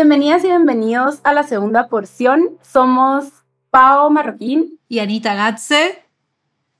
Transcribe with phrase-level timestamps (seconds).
[0.00, 2.56] Bienvenidas y bienvenidos a la segunda porción.
[2.62, 3.26] Somos
[3.68, 6.02] Pao Marroquín y Anita Gatze.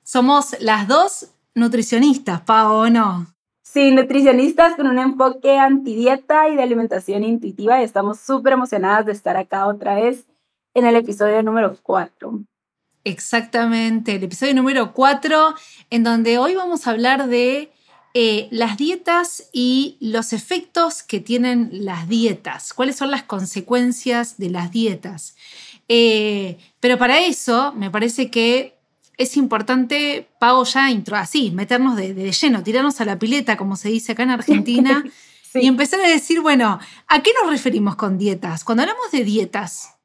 [0.02, 3.26] Somos las dos nutricionistas, Pao, ¿o no?
[3.60, 9.12] Sí, nutricionistas con un enfoque antidieta y de alimentación intuitiva y estamos súper emocionadas de
[9.12, 10.24] estar acá otra vez
[10.72, 12.40] en el episodio número 4.
[13.04, 15.54] Exactamente, el episodio número 4,
[15.90, 17.70] en donde hoy vamos a hablar de
[18.12, 24.50] eh, las dietas y los efectos que tienen las dietas, cuáles son las consecuencias de
[24.50, 25.36] las dietas.
[25.88, 28.78] Eh, pero para eso me parece que
[29.16, 33.90] es importante, Pago ya intro, así, meternos de, lleno, tirarnos a la pileta, como se
[33.90, 35.04] dice acá en Argentina,
[35.54, 38.64] y empezar a decir, bueno, ¿a qué nos referimos con dietas?
[38.64, 39.96] Cuando hablamos de dietas,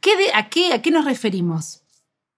[0.00, 1.82] ¿qué a, qué, ¿a qué nos referimos?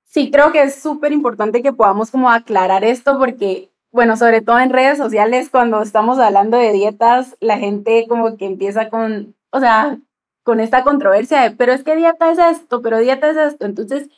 [0.07, 4.59] Sí, creo que es súper importante que podamos como aclarar esto porque bueno, sobre todo
[4.59, 9.61] en redes sociales, cuando estamos hablando de dietas, la gente como que empieza con, o
[9.61, 9.99] sea,
[10.43, 13.67] con esta controversia de, pero es que dieta es esto, pero dieta es esto.
[13.67, 14.09] Entonces,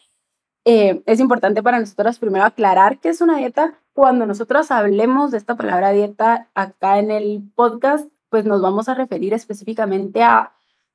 [0.64, 3.80] eh, es importante para nosotros primero aclarar qué es una dieta.
[3.92, 8.94] Cuando nosotros hablemos de esta palabra dieta acá en el podcast, pues nos vamos a
[8.94, 10.52] referir específicamente a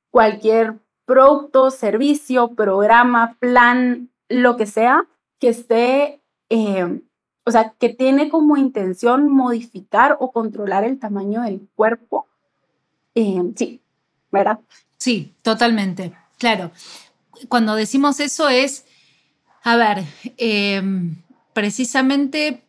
[0.09, 5.05] cualquier producto, servicio, programa, plan, lo que sea
[5.39, 7.01] que esté eh,
[7.49, 12.27] o sea, que tiene como intención modificar o controlar el tamaño del cuerpo.
[13.15, 13.81] Eh, sí,
[14.31, 14.59] ¿verdad?
[14.97, 16.69] Sí, totalmente, claro.
[17.47, 18.85] Cuando decimos eso es,
[19.63, 20.03] a ver,
[20.37, 21.23] em,
[21.53, 22.61] precisamente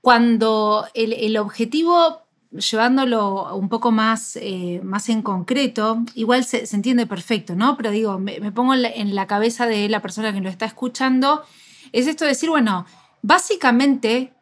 [0.00, 7.56] cuando el, objetivo llevándolo un poco más, eh, más en concreto, igual se, entiende perfecto,
[7.56, 7.76] ¿no?
[7.76, 10.64] Pero digo, me, pongo en la, en la, cabeza de la persona que lo está
[10.64, 11.42] escuchando,
[11.90, 12.86] es esto de decir, bueno,
[13.26, 14.32] Básicamente,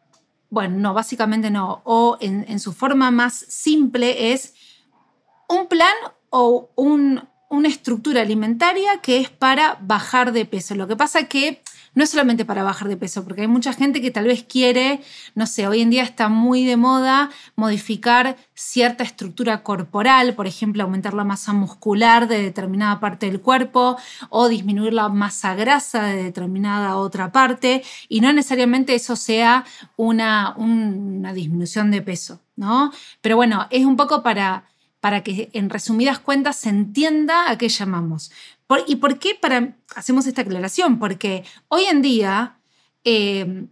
[0.51, 4.53] bueno, no, básicamente no, o en, su forma más simple es
[5.49, 5.95] un plan
[6.29, 10.75] o una estructura alimentaria que es para bajar de peso.
[10.75, 11.63] Lo que pasa que
[11.95, 15.01] no es solamente para bajar de peso, porque hay mucha gente que tal vez quiere,
[15.33, 20.83] no sé, hoy en día está muy de moda modificar cierta estructura corporal, por ejemplo,
[20.83, 23.97] aumentar la masa muscular de determinada parte del cuerpo
[24.29, 30.53] o disminuir la masa grasa de determinada otra parte, y no necesariamente eso sea una,
[30.57, 32.91] una disminución de peso, ¿no?
[33.21, 34.65] Pero bueno, es un poco para
[35.05, 38.31] para que en resumidas cuentas se entienda a qué llamamos.
[38.87, 40.97] ¿Y por qué para, hacemos esta aclaración?
[40.97, 42.57] Porque hoy en día
[43.03, 43.67] em,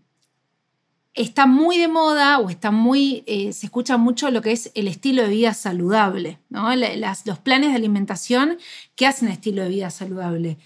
[1.15, 4.87] está muy de moda o está muy, eh, se escucha mucho lo que es el
[4.87, 8.57] estilo de vida saludable, los planes de alimentación
[8.95, 10.57] que hacen estilo de vida saludable.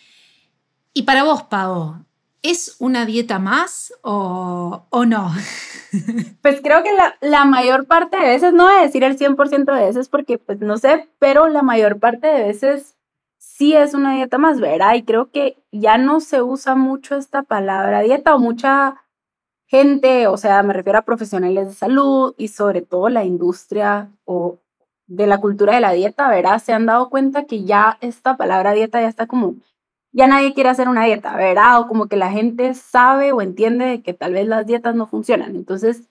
[0.93, 1.99] Y para vos, Pavo,
[2.41, 5.33] ¿es una dieta más o, o no?
[6.41, 9.73] Pues creo que la, la, mayor parte de veces, no voy a decir el 100%
[9.73, 12.96] de veces porque pues no sé, pero la mayor parte de veces
[13.57, 14.93] sí es una dieta más, ¿verdad?
[14.95, 19.03] Y creo que ya no se usa mucho esta palabra dieta o mucha
[19.65, 24.59] gente, o sea, me refiero a profesionales de salud y sobre todo la industria o
[25.07, 26.59] de la cultura de la dieta, ¿verdad?
[26.59, 29.55] Se han dado cuenta que ya esta palabra dieta ya está como,
[30.11, 31.79] ya nadie quiere hacer una dieta, ¿verdad?
[31.81, 35.55] O como que la gente sabe o entiende que tal vez las dietas no funcionan.
[35.55, 36.03] Entonces,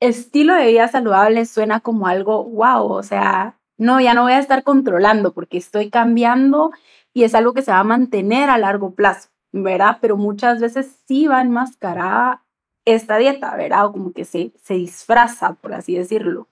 [0.00, 4.38] estilo de vida saludable suena como algo, wow, o sea, no, ya no voy a
[4.38, 6.70] estar controlando porque estoy cambiando
[7.12, 9.98] y es algo que se va a mantener a largo plazo, ¿verdad?
[10.00, 12.42] Pero muchas veces sí va enmascarada
[12.84, 13.86] esta dieta, ¿verdad?
[13.86, 16.48] O como que se, se disfraza, por así decirlo.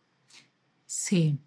[0.87, 1.39] Sí.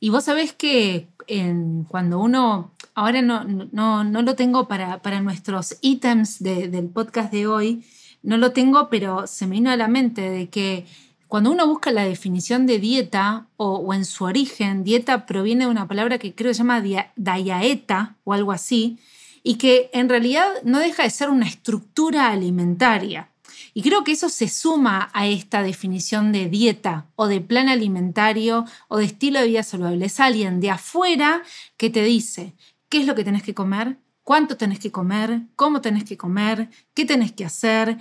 [0.00, 5.20] Y vos sabés que en, cuando uno, ahora no, no, no lo tengo para, para
[5.20, 7.84] nuestros ítems del podcast de hoy,
[8.22, 10.86] no lo tengo, pero se me vino a la mente de que
[11.32, 15.88] cuando uno busca la definición de dieta o, en su origen, dieta proviene de una
[15.88, 18.98] palabra que creo se llama diaeta o algo así,
[19.42, 23.30] y que en realidad no deja de ser una estructura alimentaria.
[23.72, 28.66] Y creo que eso se suma a esta definición de dieta o de plan alimentario
[28.88, 30.04] o de estilo de vida saludable.
[30.04, 31.40] Es alguien de afuera
[31.78, 32.52] que te dice
[32.90, 36.68] qué es lo que tenés que comer, cuánto tenés que comer, cómo tenés que comer,
[36.92, 37.96] qué tenés que hacer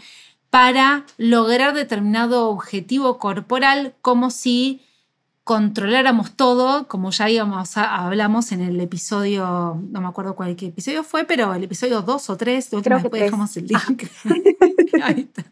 [0.52, 4.82] para lograr determinado objetivo corporal como si
[5.44, 11.04] controláramos todo, como ya íbamos a, hablamos en el episodio, no me acuerdo cuál episodio
[11.04, 14.04] fue, pero el episodio 2 o 3, Creo después que dejamos el link.
[15.04, 15.44] Ahí está.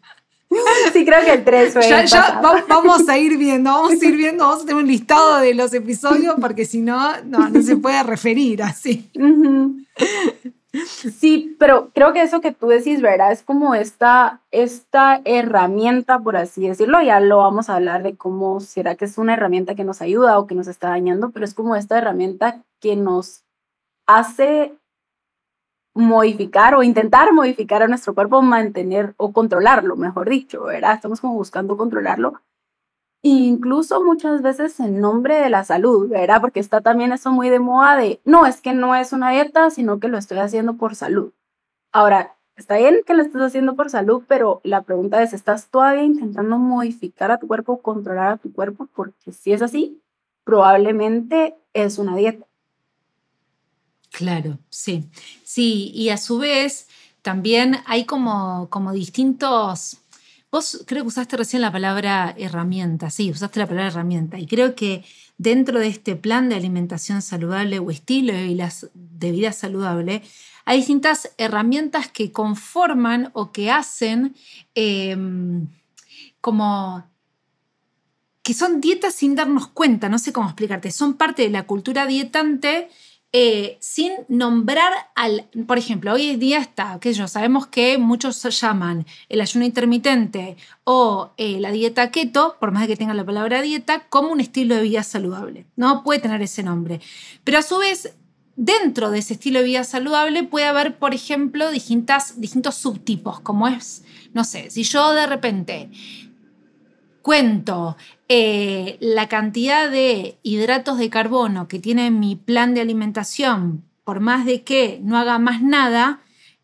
[0.93, 1.87] Sí, creo que el 3 fue.
[1.87, 2.41] Ya, el ya pasado.
[2.41, 5.53] va- vamos a ir viendo, vamos a ir viendo, vamos a tener un listado de
[5.53, 9.11] los episodios porque si no, no, no se puede referir así.
[9.15, 9.77] Ujú.
[10.71, 13.31] Sí, pero creo que eso que tú decís, ¿verdad?
[13.31, 17.01] Es como esta, esta herramienta, por así decirlo.
[17.01, 20.38] Ya lo vamos a hablar de cómo será que es una herramienta que nos ayuda
[20.38, 23.44] o que nos está dañando, pero es como esta herramienta que nos
[24.06, 24.75] hace
[25.95, 30.94] modificar o intentar modificar a nuestro cuerpo, mantener o controlarlo, mejor dicho, ¿verdad?
[30.94, 32.42] Estamos como buscando controlarlo.
[33.21, 36.39] Incluso muchas veces en nombre de la salud, ¿verdad?
[36.39, 39.69] Porque está también eso muy de moda de, no, es que no es una dieta,
[39.71, 41.33] sino que lo estoy haciendo por salud.
[41.92, 46.04] Ahora, está bien que lo estés haciendo por salud, pero la pregunta es, ¿estás todavía
[46.04, 48.88] intentando modificar a tu cuerpo, controlar a tu cuerpo?
[48.95, 50.01] Porque si es así,
[50.45, 52.45] probablemente es una dieta.
[54.12, 55.10] Claro, sí.
[55.44, 56.88] Sí, y a su vez
[57.21, 59.98] también hay como, como distintos...
[60.51, 64.39] Vos creo que usaste recién la palabra herramienta, sí, usaste la palabra herramienta.
[64.39, 65.03] Y creo que
[65.37, 70.23] dentro de este plan de alimentación saludable o estilo de vida saludable,
[70.65, 74.35] hay distintas herramientas que conforman o que hacen
[74.73, 75.15] eh,
[76.41, 77.07] como
[78.41, 82.07] que son dietas sin darnos cuenta, no sé cómo explicarte, son parte de la cultura
[82.07, 82.89] dietante
[83.31, 88.41] eh, sin nombrar al, por ejemplo, hoy en día está, que yo, sabemos que muchos
[88.59, 93.25] llaman el ayuno intermitente o eh, la dieta keto, por más de que tenga la
[93.25, 96.03] palabra dieta, como un estilo de vida saludable, ¿no?
[96.03, 97.01] Puede tener ese nombre.
[97.43, 98.15] Pero a su vez,
[98.55, 103.67] dentro de ese estilo de vida saludable puede haber, por ejemplo, distintas, distintos subtipos, como
[103.67, 104.03] es,
[104.33, 105.91] no sé, si yo de repente
[107.21, 107.95] cuento
[108.29, 114.45] eh, la cantidad de hidratos de carbono que tiene mi plan de alimentación, por más
[114.45, 116.21] de que no haga más nada,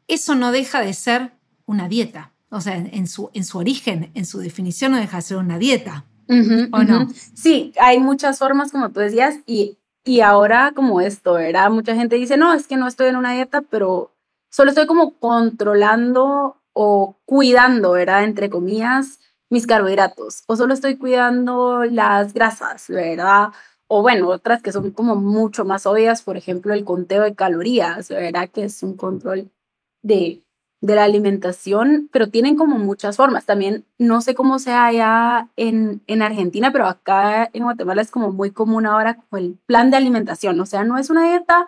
[0.08, 1.32] eso no deja de ser
[1.66, 2.32] una dieta.
[2.50, 5.58] O sea, en su, en su origen, en su definición, no deja de ser una
[5.58, 6.06] dieta.
[6.30, 7.04] Ujú, ¿O no?
[7.04, 7.14] ujú.
[7.34, 11.72] Sí, hay muchas formas, como tú decías, y, y ahora como esto, ¿verdad?
[11.72, 14.14] Mucha gente dice, no, es que no estoy en una dieta, pero
[14.52, 18.24] solo estoy como controlando o cuidando, ¿verdad?
[18.24, 19.20] Entre comillas,
[19.50, 23.50] mis carbohidratos, o solo estoy cuidando las grasas, ¿verdad?
[23.88, 28.10] O bueno, otras que son como mucho más obvias, por ejemplo, el conteo de calorías,
[28.10, 28.50] ¿verdad?
[28.50, 29.52] Que es un control
[30.02, 30.44] de,
[30.82, 33.46] de la alimentación, pero tienen como muchas formas.
[33.46, 38.32] También no sé cómo sea allá en, en Argentina, pero acá en Guatemala es como
[38.32, 40.60] muy común ahora el plan de alimentación.
[40.60, 41.68] O sea, no es una dieta,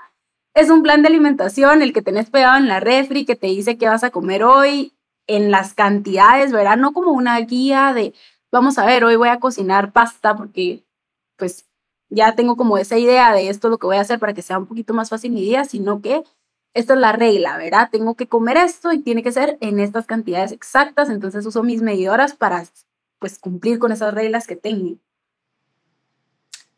[0.56, 3.78] es un plan de alimentación, el que tenés pegado en la refri, que te dice
[3.78, 4.97] qué vas a comer hoy,
[5.28, 6.78] en las cantidades, ¿verdad?
[6.78, 8.14] No como una guía de,
[8.52, 10.86] vamos a ver, hoy voy a cocinar pasta porque
[11.36, 11.68] pues
[12.10, 14.42] ya tengo como esa idea de esto es lo que voy a hacer para que
[14.42, 16.24] sea un poquito más fácil mi día, sino que
[16.74, 17.90] esta es la regla, ¿verdad?
[17.92, 21.82] Tengo que comer esto y tiene que ser en estas cantidades exactas, entonces uso mis
[21.82, 22.64] medidoras para
[23.20, 24.98] pues cumplir con esas reglas que tengo.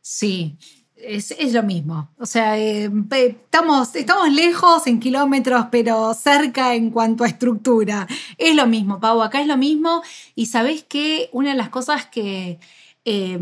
[0.01, 0.57] Sí,
[1.03, 2.09] es, es lo mismo.
[2.17, 8.07] O sea, eh, estamos, estamos lejos en kilómetros, pero cerca en cuanto a estructura.
[8.37, 10.01] Es lo mismo, Pau, acá es lo mismo.
[10.35, 12.59] Y sabés que una de las cosas que
[13.05, 13.39] eh,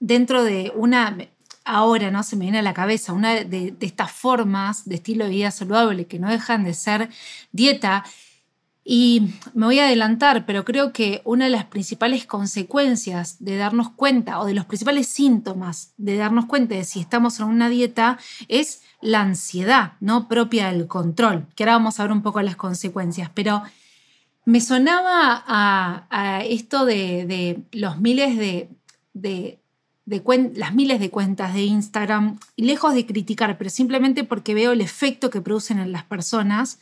[0.00, 1.16] dentro de una,
[1.64, 5.24] ahora no se me viene a la cabeza, una de, de estas formas de estilo
[5.24, 7.10] de vida saludable que no dejan de ser
[7.52, 8.04] dieta,
[8.90, 13.90] y me voy a adelantar, pero creo que una de las principales consecuencias de darnos
[13.90, 18.18] cuenta o de los principales síntomas de darnos cuenta de si estamos en una dieta
[18.48, 20.26] es la ansiedad, ¿no?
[20.26, 23.62] Propia del control, que ahora vamos a ver un poco las consecuencias, pero
[24.46, 28.70] me sonaba a, esto de, de los miles de,
[29.12, 29.58] de,
[30.54, 35.28] las miles de cuentas de Instagram, lejos de criticar, pero simplemente porque veo el efecto
[35.28, 36.78] que producen en las personas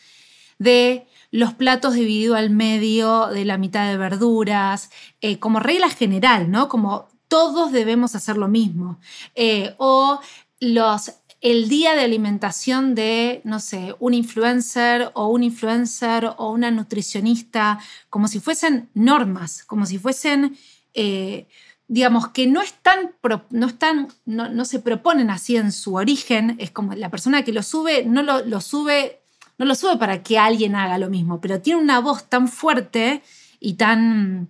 [0.60, 4.90] de los platos divididos al medio, de la mitad de verduras,
[5.21, 6.68] eh, como regla general, ¿no?
[6.68, 8.99] Como todos debemos hacer lo mismo.
[9.35, 10.21] Eh, o
[10.61, 16.71] los, el día de alimentación de, no sé, un influencer o un influencer o una
[16.71, 17.78] nutricionista,
[18.11, 20.56] como si fuesen normas, como si fuesen...
[20.95, 21.47] eh,
[21.88, 23.14] digamos, que no están,
[23.50, 27.52] no, están no, no se proponen así en su origen, es como la persona que
[27.52, 29.21] lo sube, no lo, lo sube,
[29.58, 33.22] no lo sube para que alguien haga lo mismo, pero tiene una voz tan fuerte
[33.60, 34.48] y tan,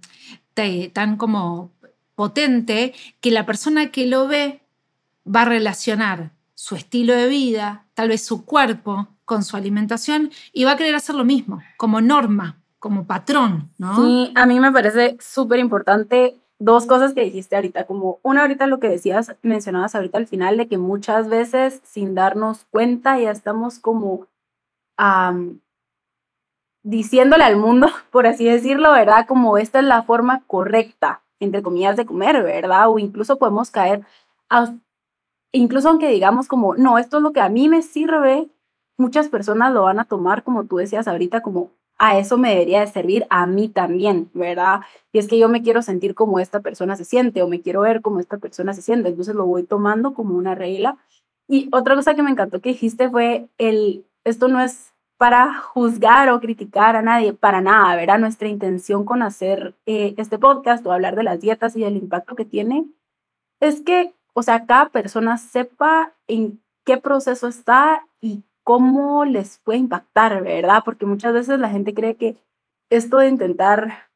[0.92, 1.70] tan como
[2.14, 4.62] potente que la persona que lo ve
[5.26, 10.64] va a relacionar su estilo de vida, tal vez su cuerpo, con su alimentación y
[10.64, 13.96] va a querer hacer lo mismo, como norma, como patrón, ¿no?
[13.96, 18.66] Sí, a mí me parece súper importante dos cosas que dijiste ahorita, como una ahorita
[18.66, 23.30] lo que decías, mencionabas ahorita al final de que muchas veces sin darnos cuenta ya
[23.30, 24.26] estamos como
[26.82, 29.26] diciéndole al mundo, por así decirlo, ¿verdad?
[29.26, 32.88] Como esta es la forma correcta, entre comillas, de comer, ¿verdad?
[32.88, 34.02] O incluso podemos caer,
[35.52, 38.48] incluso aunque digamos como, no, esto es lo que a mí me sirve,
[38.98, 42.80] muchas personas lo van a tomar, como tú decías ahorita, como a eso me debería
[42.80, 44.80] de servir a mí también, ¿verdad?
[45.12, 47.80] Y es que yo me quiero sentir como esta persona se siente o me quiero
[47.82, 50.98] ver como esta persona se siente, entonces lo voy tomando como una regla.
[51.48, 56.28] Y otra cosa que me encantó que dijiste fue el, esto no es para juzgar
[56.30, 58.18] o criticar a nadie, para nada, ¿verdad?
[58.18, 62.34] Nuestra intención con hacer eh, este podcast o hablar de las dietas y el impacto
[62.34, 62.86] que tiene
[63.60, 69.78] es que, o sea, cada persona sepa en qué proceso está y cómo les puede
[69.78, 70.82] impactar, ¿verdad?
[70.84, 72.36] Porque muchas veces la gente cree que
[72.90, 74.10] esto de intentar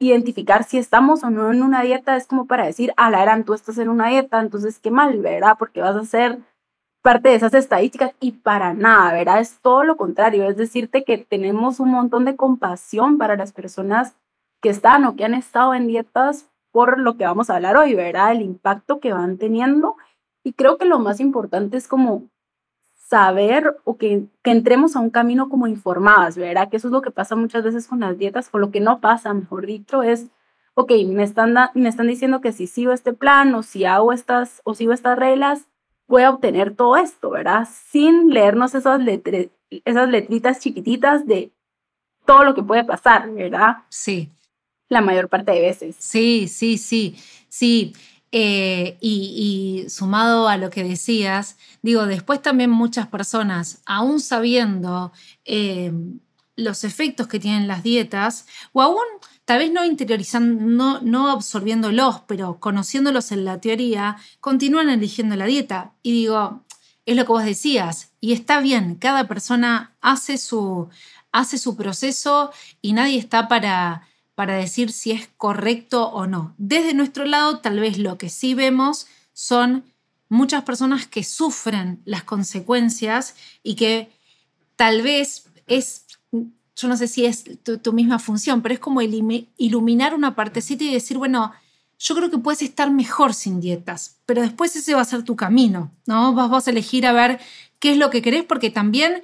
[0.00, 3.44] identificar si estamos o no en una dieta es como para decir, a la eran
[3.44, 5.56] tú estás en una dieta, entonces qué mal, ¿verdad?
[5.58, 6.38] Porque vas a ser
[7.02, 9.40] parte de esas estadísticas y para nada, ¿verdad?
[9.40, 14.16] Es todo lo contrario, es decirte que tenemos un montón de compasión para las personas
[14.60, 17.94] que están o que han estado en dietas por lo que vamos a hablar hoy,
[17.94, 18.32] ¿verdad?
[18.32, 19.96] El impacto que van teniendo.
[20.44, 22.28] Y creo que lo más importante es como
[23.10, 26.68] saber o que, que, entremos a un camino como informadas, ¿verdad?
[26.68, 29.00] Que eso es lo que pasa muchas veces con las dietas, o lo que no
[29.00, 30.28] pasa, mejor dicho, es,
[30.74, 34.62] ok, me están, me están diciendo que si sigo este plan o si hago estas,
[34.64, 35.66] o sigo estas reglas,
[36.10, 37.68] voy a obtener todo esto, ¿verdad?
[37.90, 39.00] Sin leernos esas,
[39.70, 41.52] esas letritas chiquititas de
[42.26, 43.84] todo lo que puede pasar, ¿verdad?
[43.88, 44.28] Sí.
[44.88, 45.94] La mayor parte de veces.
[46.00, 47.16] Sí, sí, sí,
[47.48, 47.94] sí.
[48.32, 55.12] Eh, y, sumado a lo que decías, digo, después también muchas personas, aún sabiendo
[55.44, 55.92] eh,
[56.56, 59.04] los efectos que tienen las dietas, o aún
[59.50, 65.46] tal vez no interiorizando, no, no absorbiéndolos, pero conociéndolos en la teoría, continúan eligiendo la
[65.46, 65.90] dieta.
[66.04, 66.62] Y digo,
[67.04, 70.88] es lo que vos decías, y está bien, cada persona hace su,
[71.32, 76.54] hace su proceso y nadie está para para decir si es correcto o no.
[76.56, 79.82] Desde nuestro lado, tal vez lo que sí vemos son
[80.28, 84.12] muchas personas que sufren las consecuencias y que
[84.76, 86.06] tal vez es,
[86.80, 90.92] yo no sé si es tu, misma función, pero es como iluminar una partecita y
[90.92, 91.52] decir, bueno,
[91.98, 95.36] yo creo que puedes estar mejor sin dietas, pero después ese va a ser tu
[95.36, 96.32] camino, ¿no?
[96.32, 97.38] Vas, vas a elegir a ver
[97.78, 99.22] qué es lo que querés, porque también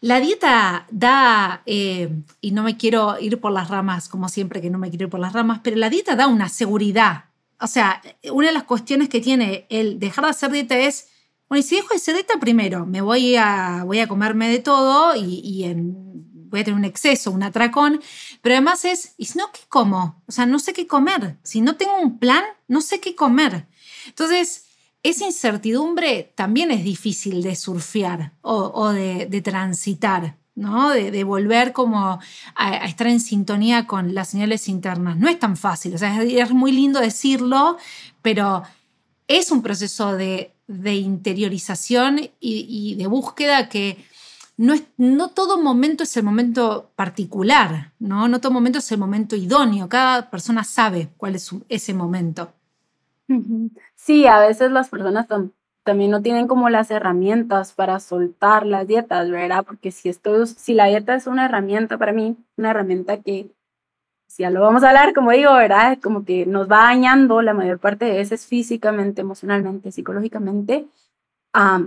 [0.00, 4.70] la dieta da, eh, y no me quiero ir por las ramas, como siempre que
[4.70, 7.26] no me quiero ir por las ramas, pero la dieta da una seguridad.
[7.60, 8.02] O sea,
[8.32, 11.08] una de las cuestiones que tiene el dejar de hacer dieta es,
[11.48, 14.60] bueno, y si dejo de hacer dieta primero, me voy a, voy a comerme de
[14.60, 15.64] todo y,
[16.50, 18.00] voy a tener un exceso, un atracón,
[18.42, 20.22] pero además es, ¿y si no qué como?
[20.26, 21.38] O sea, no sé qué comer.
[21.42, 23.66] Si no tengo un plan, no sé qué comer.
[24.06, 24.66] Entonces,
[25.02, 30.90] esa incertidumbre también es difícil de surfear o, de, transitar, ¿no?
[30.90, 32.20] De, volver como
[32.54, 35.16] a, estar en sintonía con las señales internas.
[35.16, 37.78] No es tan fácil, o sea, es, muy lindo decirlo,
[38.20, 38.62] pero
[39.26, 44.04] es un proceso de, interiorización y, de búsqueda que
[44.60, 48.28] no, es, no, todo momento es el momento particular, ¿no?
[48.28, 49.88] No todo momento es el momento idóneo.
[49.88, 52.52] Cada persona sabe cuál es ese momento.
[53.94, 55.26] Sí, a veces las personas
[55.82, 59.64] también no tienen como las herramientas para soltar las dietas, ¿verdad?
[59.64, 63.50] Porque si, esto, si la dieta es una herramienta para mí, una herramienta que,
[64.26, 65.98] si ya lo vamos a hablar, como digo, ¿verdad?
[66.02, 70.86] Como que nos va dañando la mayor parte de veces físicamente, emocionalmente, psicológicamente.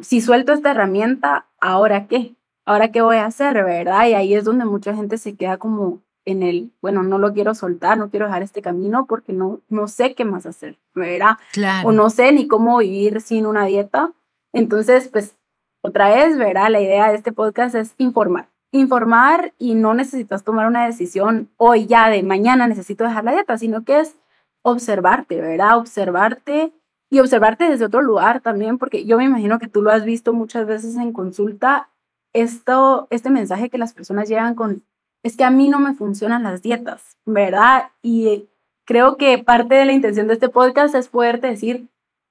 [0.01, 2.36] si suelto esta herramienta, ¿ahora qué?
[2.65, 4.08] ¿Ahora qué voy a hacer, verdad?
[4.08, 7.53] Y ahí es donde mucha gente se queda como en el, bueno, no lo quiero
[7.53, 11.38] soltar, no quiero dejar este camino porque no, no sé qué más hacer, ¿verdad?
[11.51, 11.89] Claro.
[11.89, 14.13] O no sé ni cómo vivir sin una dieta.
[14.53, 15.36] Entonces, pues,
[15.82, 16.70] otra vez, ¿verdad?
[16.70, 18.48] La idea de este podcast es informar.
[18.72, 23.58] Informar y no necesitas tomar una decisión hoy ya de mañana necesito dejar la dieta,
[23.58, 24.15] sino que es
[24.63, 25.77] observarte, ¿verdad?
[25.77, 26.74] Observarte
[27.12, 30.34] y observarte desde otro lugar también, porque yo me imagino que tú lo has visto
[30.34, 31.89] muchas veces en consulta,
[32.34, 34.84] esto, este mensaje que las personas llegan con
[35.24, 37.92] es que a mí no me funcionan las dietas, ¿verdad?
[38.02, 38.50] Y
[38.86, 41.88] creo que parte de la intención de este podcast es poderte decir,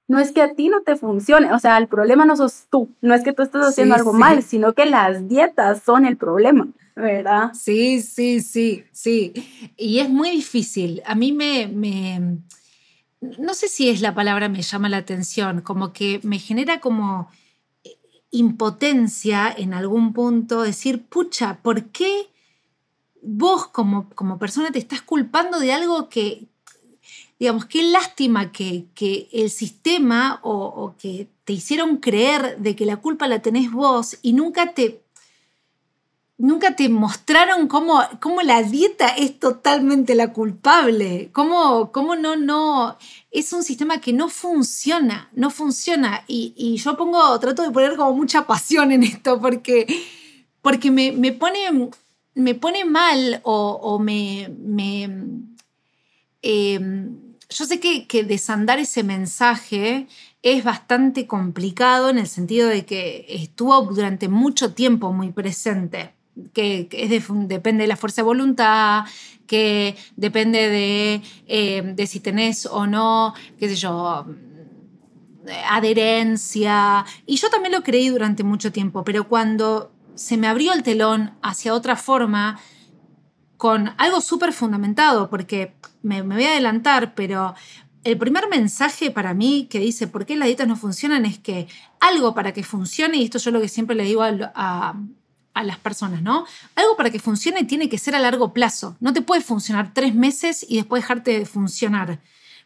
[0.07, 2.89] no es que a ti no te funcione, o sea, el problema no sos tú,
[3.01, 6.67] no es que tú estés haciendo algo mal, sino que las dietas son el problema,
[6.95, 7.51] ¿verdad?
[7.53, 9.33] Sí, sí, sí, sí.
[9.75, 11.01] Y es muy difícil.
[11.05, 12.37] A mí me, me,
[13.21, 17.29] no sé si es la palabra me llama la atención, como que me genera como
[18.33, 22.27] impotencia en algún punto decir, pucha, ¿por qué?
[23.23, 26.45] vos como, como persona te estás culpando de algo que,
[27.39, 28.85] digamos, qué lástima que,
[29.31, 34.33] el sistema o, que te hicieron creer de que la culpa la tenés vos y
[34.33, 35.02] nunca te
[36.43, 42.97] nunca te mostraron cómo, cómo, la dieta es totalmente la culpable, cómo, cómo, no, no,
[43.31, 46.25] es un sistema que no funciona, no funciona.
[46.27, 49.87] Y, yo pongo, trato de poner como mucha pasión en esto porque,
[50.61, 51.89] porque me, pone,
[52.35, 54.49] me pone mal o, me...
[56.41, 57.19] Em,
[57.49, 60.07] yo sé que, que desandar ese mensaje
[60.41, 66.11] es bastante complicado en el sentido de que estuvo durante mucho tiempo muy presente
[66.53, 66.87] que,
[67.47, 69.05] depende de la fuerza de voluntad,
[69.47, 74.25] que depende de, eh, de si tenés o no, qué sé yo,
[75.69, 77.05] adherencia.
[77.25, 81.33] Y yo también lo creí durante mucho tiempo, pero cuando se me abrió el telón
[81.41, 82.59] hacia otra forma,
[83.57, 87.55] con algo súper fundamentado, porque me, voy a adelantar, pero
[88.03, 91.67] el primer mensaje para mí que dice por qué las dietas no funcionan es que
[92.01, 94.95] algo para que funcione, y esto yo lo que siempre le digo a, a
[95.61, 96.47] las personas, ¿no?
[96.73, 98.97] Algo para que funcione tiene que ser a largo plazo.
[98.99, 102.19] No te puede funcionar tres meses y después dejarte de funcionar,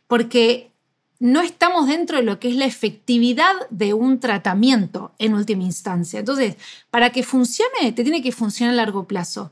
[0.07, 0.71] porque
[1.19, 6.19] no estamos dentro de lo que es la efectividad de un tratamiento en última instancia.
[6.19, 6.55] Entonces,
[6.89, 9.51] para que funcione, te tiene que funcionar a largo plazo.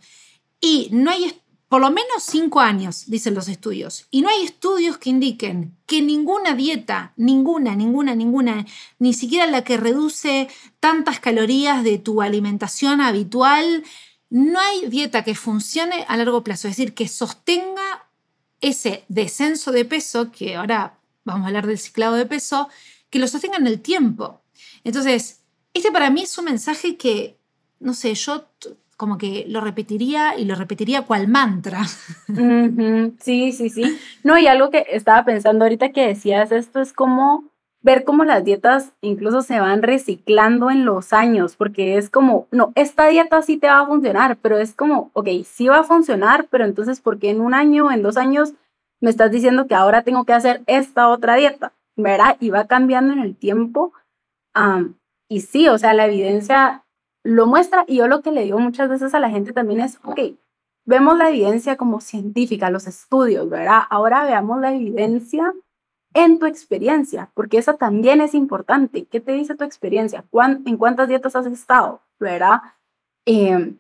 [0.62, 1.34] Y no hay
[1.76, 4.08] por lo menos cinco años, dicen los estudios.
[4.10, 8.66] Y no hay estudios que indiquen que ninguna dieta, ninguna, ninguna, ninguna,
[8.98, 10.48] ni siquiera la que reduce
[10.80, 13.84] tantas calorías de tu alimentación habitual,
[14.30, 16.70] no hay dieta que funcione a largo plazo.
[16.70, 18.08] Es decir, que sostenga
[18.62, 22.70] ese descenso de peso, que ahora vamos a hablar del ciclado de peso,
[23.10, 24.40] que lo sostenga en el tiempo.
[24.86, 25.42] Entonces,
[25.74, 27.38] este para mí es un mensaje que,
[27.82, 28.46] no sé, yo
[28.98, 31.82] como que lo repetiría y lo repetiría cual mantra.
[33.20, 34.00] Sí, sí, sí.
[34.24, 37.44] No, y algo que estaba pensando ahorita que decías esto es como
[37.86, 42.72] ver cómo las dietas incluso se van reciclando en los años, porque es como, no,
[42.74, 46.48] esta dieta sí te va a funcionar, pero es como, ok, sí va a funcionar,
[46.50, 48.54] pero entonces, ¿por qué en un año, en dos años,
[49.02, 51.74] me estás diciendo que ahora tengo que hacer esta otra dieta?
[51.96, 52.38] ¿Verdad?
[52.40, 53.94] Y va cambiando en el tiempo.
[55.30, 56.85] y sí, o sea, la evidencia
[57.26, 59.98] lo muestra y yo lo que le digo muchas veces a la gente también es,
[60.04, 60.20] ok,
[60.86, 63.82] vemos la evidencia como científica, los estudios, ¿verdad?
[63.90, 65.52] Ahora veamos la evidencia
[66.14, 69.06] en tu experiencia, porque esa también es importante.
[69.06, 70.24] ¿Qué te dice tu experiencia?
[70.66, 72.00] ¿En cuántas dietas has estado?
[72.20, 72.62] ¿Verdad?
[73.26, 73.80] Em,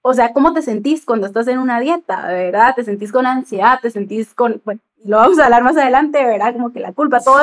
[0.00, 2.28] o sea, ¿cómo te sentís cuando estás en una dieta?
[2.28, 2.74] ¿Verdad?
[2.74, 3.78] ¿Te sentís con ansiedad?
[3.82, 6.54] ¿Te sentís con, bueno, lo vamos a hablar más adelante, ¿verdad?
[6.54, 7.40] Como que la culpa, todo,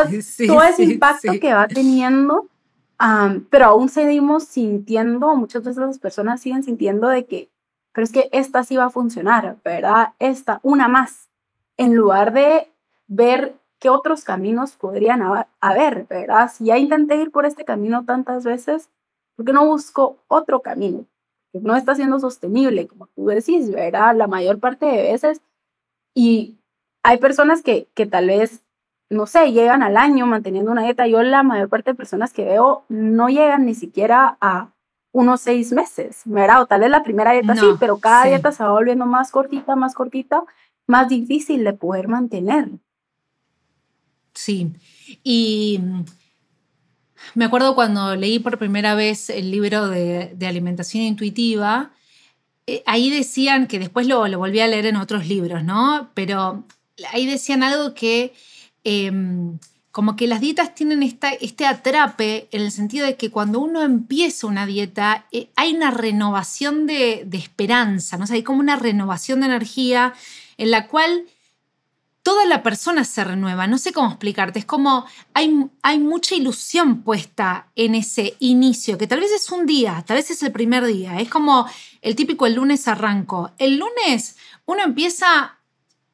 [0.47, 2.47] todo ese impacto que va teniendo
[3.49, 7.49] pero aún seguimos sintiendo, muchas veces las personas siguen sintiendo de que,
[7.93, 10.13] pero es que esta sí va a funcionar, ¿verdad?
[10.19, 11.29] Esta, una más,
[11.77, 12.71] en lugar de
[13.07, 15.21] ver qué otros caminos podrían
[15.62, 16.51] haber, ¿verdad?
[16.53, 18.89] Si ya intenté ir por este camino tantas veces,
[19.35, 21.05] ¿por qué no busco otro camino?
[21.53, 24.15] Que no está siendo sostenible, como tú decís, ¿verdad?
[24.15, 25.41] La mayor parte de veces.
[26.13, 26.59] Y
[27.03, 28.62] hay personas que, que tal vez
[29.09, 31.07] no sé, llegan al año manteniendo una dieta.
[31.07, 34.69] Yo la mayor parte de personas que veo no llegan ni siquiera a
[35.11, 36.61] unos seis meses, ¿verdad?
[36.61, 39.75] O tal vez la primera dieta sí, pero cada dieta se va volviendo más cortita,
[39.75, 40.43] más cortita,
[40.85, 42.69] más difícil de poder mantener.
[44.33, 44.71] Sí,
[45.23, 45.81] y
[47.33, 51.91] me acuerdo cuando leí por primera vez el libro de, alimentación intuitiva,
[52.67, 56.11] eh, ahí decían que después lo, lo volví a leer en otros libros, ¿no?
[56.13, 56.63] Pero
[57.11, 58.33] ahí decían algo que
[58.83, 59.59] Em,
[59.91, 63.81] como que las dietas tienen esta, este atrape en el sentido de que cuando uno
[63.81, 68.25] empieza una dieta eh, hay una renovación de, esperanza, ¿no?
[68.29, 70.13] hay como una renovación de energía
[70.57, 71.25] en la cual
[72.21, 73.65] toda la persona se renueva.
[73.65, 79.07] No sé cómo explicarte, es como hay, hay mucha ilusión puesta en ese inicio, que
[79.07, 81.65] tal vez es un día, tal vez es el primer día, es como
[82.01, 83.51] el típico el lunes arranco.
[83.57, 85.58] El lunes uno empieza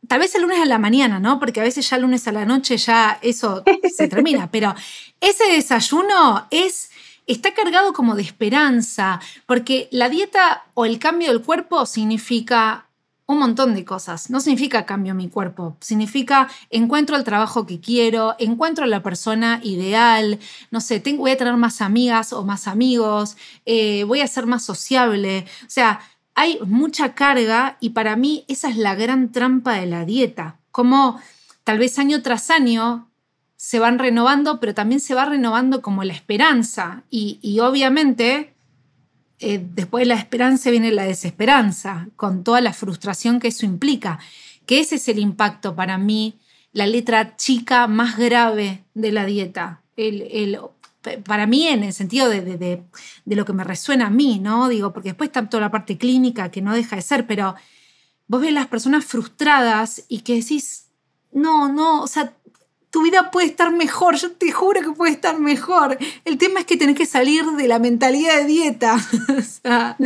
[0.08, 1.40] tal vez el lunes a la mañana, ¿no?
[1.40, 3.64] Porque a veces ya el lunes a la noche ya eso
[3.96, 4.74] se termina, pero
[5.20, 6.90] ese desayuno es
[7.28, 12.86] está cargado como de esperanza, porque la dieta o el cambio del cuerpo significa
[13.28, 14.30] un montón de cosas.
[14.30, 20.40] No significa cambio mi cuerpo, significa encuentro el trabajo que quiero, encuentro la persona ideal,
[20.72, 24.46] no sé, tengo, voy a tener más amigas o más amigos, eh, voy a ser
[24.46, 25.46] más sociable.
[25.62, 26.02] O sea,
[26.36, 31.20] hay mucha carga y para mí esa es la gran trampa de la dieta, como
[31.64, 33.10] tal vez año tras año
[33.56, 38.54] se van renovando, pero también se va renovando como la esperanza y, obviamente
[39.40, 44.20] eh, después de la esperanza viene la desesperanza, con toda la frustración que eso implica,
[44.66, 46.36] que ese es el impacto para mí
[46.74, 49.82] la letra chica más grave de la dieta.
[49.96, 50.60] El,
[51.24, 54.70] para mí, en el sentido de, de, lo que me resuena a mí, ¿no?
[54.70, 57.56] Digo, porque después está toda la parte clínica que no deja de ser, pero
[58.28, 60.88] vos ves las personas frustradas y que decís,
[61.32, 62.34] no, no, o sea,
[62.96, 65.98] tu vida puede estar mejor, yo te juro que puede estar mejor.
[66.24, 68.96] El tema es que tenés que salir de la mentalidad de dieta.
[69.38, 69.98] o sea,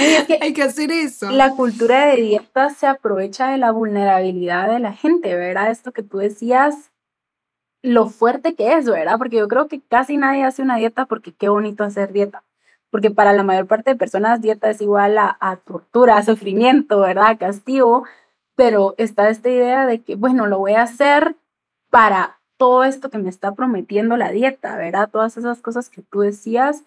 [0.42, 1.30] hay que hacer eso.
[1.30, 5.70] La cultura de dieta se aprovecha de la vulnerabilidad de la gente, ¿verdad?
[5.70, 6.90] Esto que tú decías,
[7.82, 9.18] lo fuerte que es, ¿verdad?
[9.18, 12.44] Porque yo creo que casi nadie hace una dieta porque qué bonito hacer dieta.
[12.92, 17.38] Porque para la mayor parte de personas dieta es igual a, tortura, a sufrimiento, ¿verdad?
[17.40, 18.04] Castigo.
[18.56, 21.36] Pero está esta idea de que, bueno, lo voy a hacer
[21.90, 25.10] para todo esto que me está prometiendo la dieta, ¿verdad?
[25.10, 26.84] Todas esas cosas que tú decías,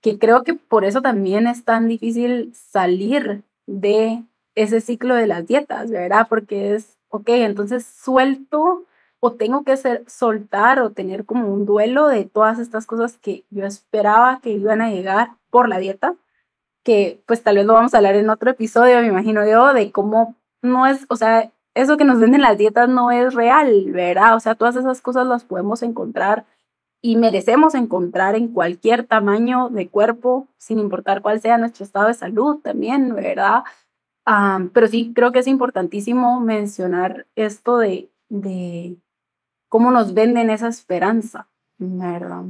[0.00, 5.46] que creo que por eso también es tan difícil salir de ese ciclo de las
[5.46, 6.26] dietas, ¿verdad?
[6.28, 8.84] Porque es, ok, entonces suelto
[9.24, 13.46] o tengo que hacer, soltar o tener como un duelo de todas estas cosas que
[13.48, 16.14] yo esperaba que iban a llegar por la dieta,
[16.82, 19.90] que pues tal vez lo vamos a hablar en otro episodio, me imagino yo, de
[19.92, 24.36] cómo no es, o sea, eso que nos venden las dietas no es real, ¿verdad?
[24.36, 26.44] O sea, todas esas cosas las podemos encontrar
[27.00, 32.14] y merecemos encontrar en cualquier tamaño de cuerpo, sin importar cuál sea nuestro estado de
[32.14, 33.64] salud también, ¿verdad?
[34.72, 38.10] pero sí creo que es importantísimo mencionar esto de
[39.74, 42.44] cómo nos venden esa esperanza, ¿verdad?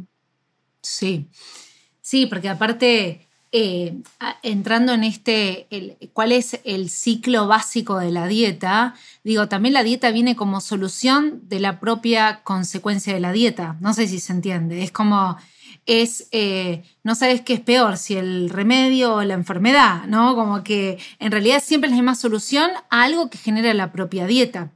[0.82, 1.26] Sí,
[2.02, 3.96] sí, porque aparte eh,
[4.42, 5.66] entrando en este,
[6.12, 11.40] cuál es el ciclo básico de la dieta, digo, también la dieta viene como solución
[11.44, 13.78] de la propia consecuencia de la dieta.
[13.80, 14.82] No sé si se entiende.
[14.82, 15.38] Es como,
[15.87, 20.34] es, eh, no sabes qué es peor, si el remedio o la enfermedad, ¿no?
[20.34, 24.72] Como que en realidad siempre es la solución a algo que genera la propia dieta.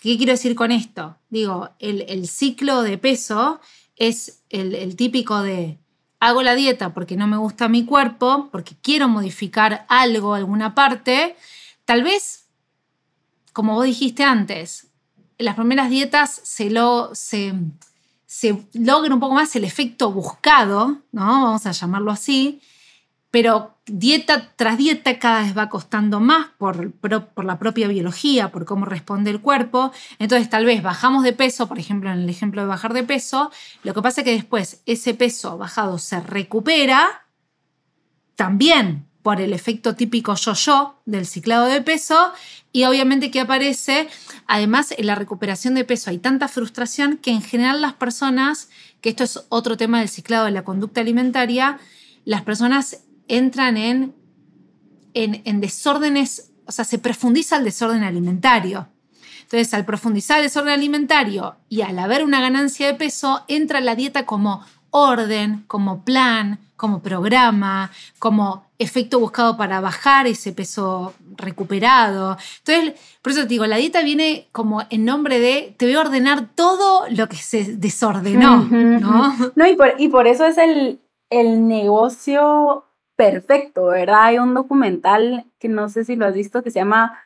[0.00, 1.16] ¿Qué quiero decir con esto?
[1.30, 3.60] Digo, el, ciclo de peso
[3.96, 5.78] es el típico de
[6.20, 11.36] hago la dieta porque no me gusta mi cuerpo, porque quiero modificar algo, alguna parte,
[11.84, 12.46] tal vez,
[13.52, 14.88] como vos dijiste antes,
[15.38, 17.12] en las primeras dietas se, lo,
[18.72, 21.44] logra un poco más el efecto buscado, ¿no?
[21.44, 22.60] Vamos a llamarlo así,
[23.30, 26.92] pero dieta tras dieta cada vez va costando más por,
[27.44, 29.92] la propia biología, por cómo responde el cuerpo.
[30.18, 33.50] Entonces tal vez bajamos de peso, por ejemplo en el ejemplo de bajar de peso,
[33.82, 37.26] lo que pasa es que después ese peso bajado se recupera
[38.34, 42.32] también por el efecto típico yo-yo del ciclado de peso
[42.70, 44.08] y obviamente que aparece,
[44.46, 48.68] además en la recuperación de peso hay tanta frustración que en general las personas,
[49.00, 51.80] que esto es otro tema del ciclado de la conducta alimentaria,
[52.24, 54.14] las personas entran en,
[55.14, 58.88] en, desórdenes, o sea, se profundiza el desorden alimentario.
[59.42, 63.94] Entonces, al profundizar el desorden alimentario y al haber una ganancia de peso, entra la
[63.94, 72.36] dieta como orden, como plan, como programa, como efecto buscado para bajar ese peso recuperado.
[72.58, 76.00] Entonces, por eso te digo, la dieta viene como en nombre de, te voy a
[76.00, 79.34] ordenar todo lo que se desordenó, ¿no?
[79.54, 82.84] No, y por, y por eso es el, el negocio
[83.16, 84.24] perfecto, ¿verdad?
[84.24, 87.18] Hay un documental que no sé si lo has visto que se llama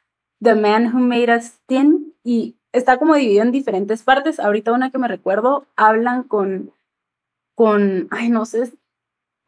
[0.43, 4.41] The Man Who Made Us Thin y está como dividido en diferentes partes.
[4.41, 6.73] Ahorita una que me recuerdo, hablan con,
[7.55, 8.73] con, ay, no sé,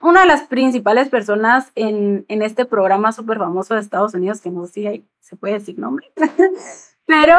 [0.03, 4.51] una de las principales personas en, en este programa súper famoso de Estados Unidos, que
[4.51, 6.13] no sé si se puede decir nombre,
[7.07, 7.39] pero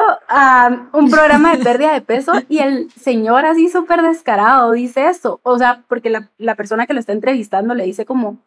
[0.94, 5.58] un programa de pérdida de peso y el señor así súper descarado dice eso, o
[5.58, 8.38] sea, porque la, la persona que lo está entrevistando le dice como,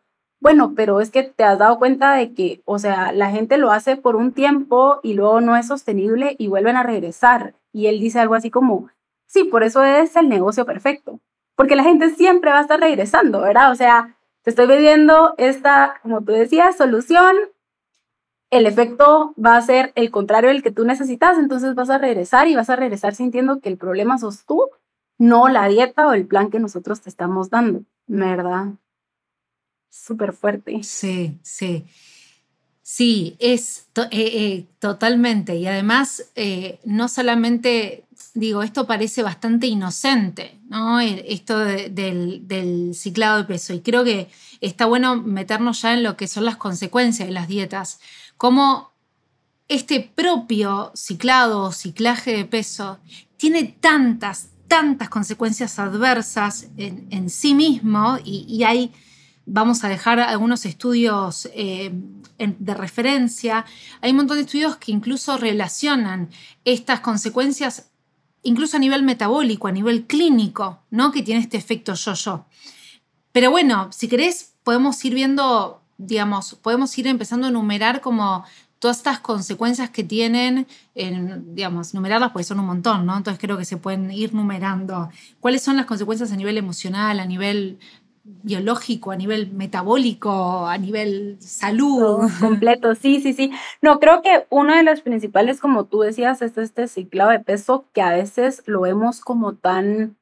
[0.40, 3.70] bueno, pero es que te has dado cuenta de que, o sea, la gente lo
[3.70, 7.54] hace por un tiempo y luego no es sostenible y vuelven a regresar.
[7.72, 8.88] Y él dice algo así como,
[9.26, 11.20] sí, por eso es el negocio perfecto,
[11.56, 13.72] porque la gente siempre va a estar regresando, ¿verdad?
[13.72, 17.34] O sea, te estoy vendiendo esta, como tú decías, solución,
[18.50, 22.46] el efecto va a ser el contrario del que tú necesitas, entonces vas a regresar
[22.46, 24.68] y vas a regresar sintiendo que el problema sos tú,
[25.18, 28.74] no la dieta o el plan que nosotros te estamos dando, ¿verdad?
[29.90, 30.82] Súper fuerte.
[30.82, 31.84] Sí, sí.
[32.88, 35.56] Sí, es eh, eh, totalmente.
[35.56, 41.00] Y además, eh, no solamente, digo, esto parece bastante inocente, ¿no?
[41.00, 43.74] Esto del, del, ciclado de peso.
[43.74, 44.28] Y creo que
[44.60, 47.98] está bueno meternos ya en lo que son las consecuencias de las dietas.
[48.36, 48.92] Como
[49.66, 53.00] este propio ciclado o ciclaje de peso
[53.36, 58.92] tiene tantas, tantas consecuencias adversas en, sí mismo y hay
[59.46, 61.92] vamos a dejar algunos estudios eh,
[62.38, 63.64] de referencia.
[64.00, 66.28] Hay un montón de estudios que incluso relacionan
[66.64, 67.90] estas consecuencias,
[68.42, 71.12] incluso a nivel metabólico, a nivel clínico, ¿no?
[71.12, 72.44] que tiene este efecto yo-yo.
[73.32, 78.44] Pero bueno, si querés, podemos ir viendo, digamos, podemos ir empezando a enumerar como
[78.78, 83.16] todas estas consecuencias que tienen, en, digamos, numerarlas porque son un montón, ¿no?
[83.16, 85.08] Entonces creo que se pueden ir numerando.
[85.40, 87.78] ¿Cuáles son las consecuencias a nivel emocional, a nivel
[88.26, 92.28] biológico, a nivel metabólico, a nivel salud.
[92.40, 93.52] completo, sí, sí, sí.
[93.82, 97.86] No, creo que uno de los principales, como tú decías, es este ciclado de peso
[97.92, 100.16] que a veces lo vemos como tan,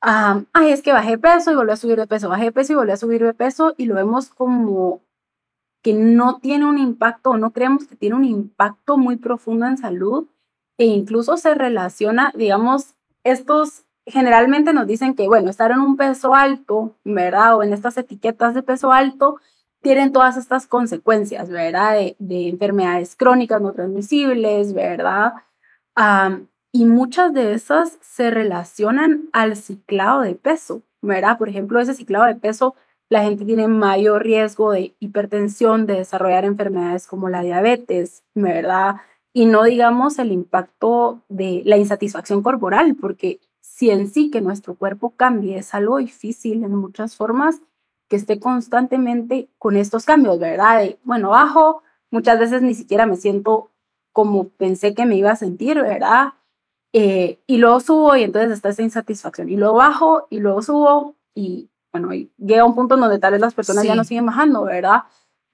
[0.00, 2.92] ay, es que bajé peso y volví a subir de peso, bajé peso y volví
[2.92, 5.00] a subir de peso y lo vemos como
[5.82, 9.76] que no tiene un impacto o no creemos que tiene un impacto muy profundo en
[9.76, 10.26] salud
[10.78, 16.34] e incluso se relaciona, digamos, estos generalmente nos dicen que, bueno, estar en un peso
[16.34, 17.56] alto, ¿verdad?
[17.56, 19.38] O en estas etiquetas de peso alto,
[19.82, 21.94] tienen todas estas consecuencias, ¿verdad?
[22.18, 25.34] De, enfermedades crónicas no transmisibles, ¿verdad?
[26.72, 31.38] y muchas de esas se relacionan al ciclado de peso, ¿verdad?
[31.38, 32.74] Por ejemplo, ese ciclado de peso,
[33.08, 38.96] la gente tiene mayor riesgo de hipertensión, de desarrollar enfermedades como la diabetes, ¿verdad?
[39.32, 44.74] Y no digamos el impacto de la insatisfacción corporal, porque si en sí que nuestro
[44.74, 47.62] cuerpo cambie es algo difícil en muchas formas,
[48.08, 50.80] que esté constantemente con estos cambios, ¿verdad?
[50.80, 53.70] De, bueno, bajo, muchas veces ni siquiera me siento
[54.12, 56.34] como pensé que me iba a sentir, ¿verdad?
[56.92, 59.48] Eh, y luego subo y entonces está esa insatisfacción.
[59.48, 63.40] Y luego bajo y luego subo y bueno, y llega un punto donde tal vez
[63.40, 65.04] las personas ya no siguen bajando, ¿verdad?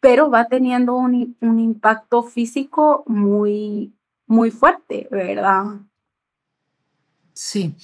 [0.00, 3.94] Pero va teniendo un, un impacto físico muy,
[4.26, 5.80] muy fuerte, ¿verdad?
[7.32, 7.74] Sí,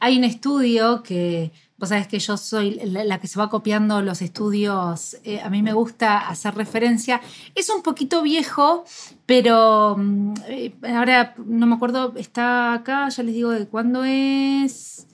[0.00, 4.22] hay un estudio que, vos sabés que yo soy la, que se va copiando los
[4.22, 7.20] estudios, eh, a mí me gusta hacer referencia,
[7.54, 8.84] es un poquito viejo,
[9.26, 15.06] pero mm, eh, ahora no me acuerdo, está acá, ya les digo de cuándo es,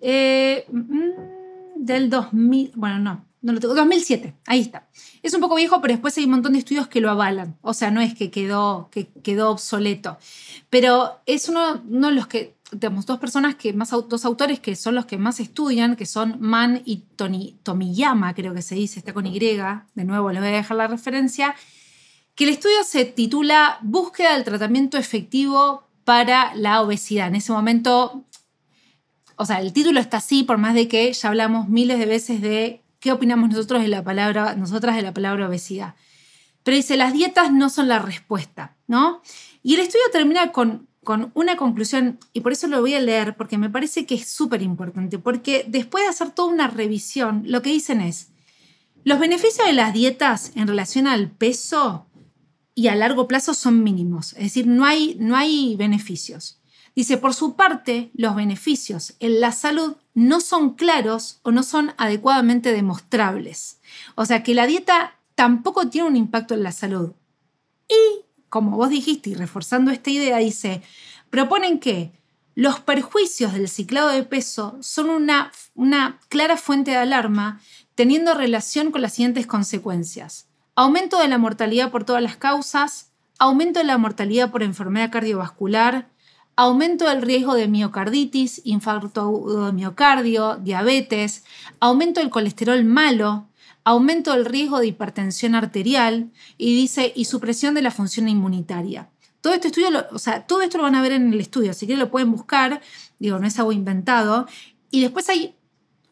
[0.00, 4.88] eh, mm, del 2000, bueno, no, no lo tengo, 2007, ahí está.
[5.22, 7.58] Es un poco viejo, pero después hay un montón de estudios que lo avalan.
[7.60, 10.16] O sea, no es que quedó, que quedó obsoleto.
[10.70, 14.76] Pero es uno, uno de los que tenemos dos personas que más, dos autores que
[14.76, 18.98] son los que más estudian, que son Man y Tony, Tomiyama, creo que se dice,
[18.98, 21.54] está con Y, de nuevo les voy a dejar la referencia,
[22.34, 27.28] que el estudio se titula Búsqueda del tratamiento efectivo para la obesidad.
[27.28, 28.24] En ese momento,
[29.36, 32.40] o sea, el título está así, por más de que ya hablamos miles de veces
[32.40, 35.94] de qué opinamos nosotros de la palabra, nosotras de la palabra obesidad.
[36.62, 39.20] Pero dice, las dietas no son la respuesta, ¿no?
[39.62, 43.36] Y el estudio termina con con una conclusión, y por eso lo voy a leer,
[43.36, 47.60] porque me parece que es súper importante, porque después de hacer toda una revisión, lo
[47.62, 48.28] que dicen es,
[49.04, 52.06] los beneficios de las dietas en relación al peso
[52.74, 56.60] y a largo plazo son mínimos, es decir, no hay, no hay beneficios.
[56.94, 61.94] Dice, por su parte, los beneficios en la salud no son claros o no son
[61.96, 63.80] adecuadamente demostrables.
[64.14, 67.12] O sea que la dieta tampoco tiene un impacto en la salud.
[67.88, 70.82] Y como vos dijiste y reforzando esta idea, dice,
[71.30, 72.12] proponen que
[72.54, 77.62] los perjuicios del ciclado de peso son una, una clara fuente de alarma
[77.94, 80.48] teniendo relación con las siguientes consecuencias.
[80.76, 86.10] Aumento de la mortalidad por todas las causas, aumento de la mortalidad por enfermedad cardiovascular,
[86.54, 91.44] aumento del riesgo de miocarditis, infarto de miocardio, diabetes,
[91.80, 93.48] aumento del colesterol malo,
[93.84, 99.10] aumento del riesgo de hipertensión arterial y dice, y supresión de la función inmunitaria.
[99.40, 101.86] Todo este estudio, o sea, todo esto lo van a ver en el estudio, así
[101.86, 102.80] que lo pueden buscar,
[103.18, 104.46] digo, no es algo inventado.
[104.90, 105.56] Y después hay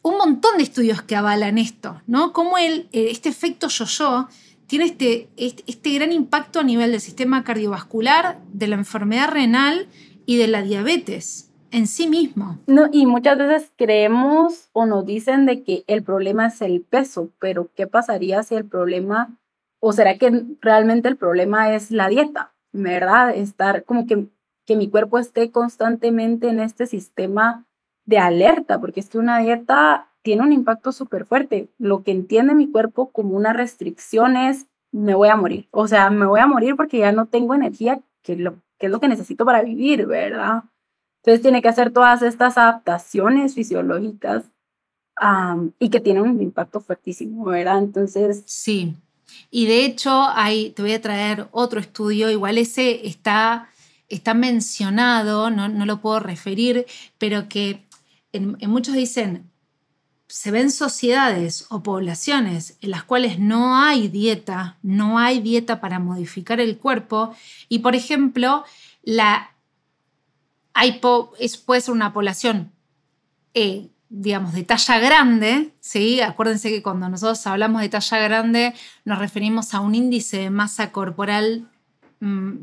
[0.02, 2.32] un montón de estudios que avalan esto, ¿no?
[2.32, 4.28] Cómo el, eh, este efecto yo-yo
[4.66, 9.88] tiene este, este, este gran impacto a nivel del sistema cardiovascular, de la enfermedad renal
[10.26, 12.58] y de la diabetes en sí mismo.
[12.66, 17.30] No, y muchas veces creemos o nos dicen de que el problema es el peso,
[17.38, 19.36] pero ¿qué pasaría si el problema,
[19.80, 23.34] o será que realmente el problema es la dieta, ¿verdad?
[23.34, 24.28] Estar como que,
[24.66, 27.66] que mi cuerpo esté constantemente en este sistema
[28.04, 31.70] de alerta, porque es que una dieta tiene un impacto súper fuerte.
[31.78, 35.68] Lo que entiende mi cuerpo como una restricción es, me voy a morir.
[35.70, 38.92] O sea, me voy a morir porque ya no tengo energía, que, lo, que es
[38.92, 40.64] lo que necesito para vivir, ¿verdad?
[41.22, 44.44] Entonces tiene que hacer todas estas adaptaciones fisiológicas
[45.78, 47.78] y que tienen un impacto fuertísimo, ¿verdad?
[47.78, 48.42] Entonces...
[48.46, 48.96] Sí.
[49.50, 53.68] Y de hecho, hay, te voy a traer otro estudio, igual ese está,
[54.08, 56.86] está mencionado, no, no lo puedo referir,
[57.18, 57.84] pero que
[58.32, 59.50] en, muchos dicen,
[60.26, 65.98] se ven sociedades o poblaciones en las cuales no hay dieta, no hay dieta para
[65.98, 67.34] modificar el cuerpo
[67.68, 68.64] y, por ejemplo,
[69.02, 69.56] la,
[70.74, 71.00] hay
[71.38, 72.72] es, puede ser una población,
[73.54, 76.20] eh, digamos, de talla grande, ¿sí?
[76.20, 80.92] Acuérdense que cuando nosotros hablamos de talla grande nos referimos a un índice de masa
[80.92, 81.68] corporal
[82.20, 82.58] mm,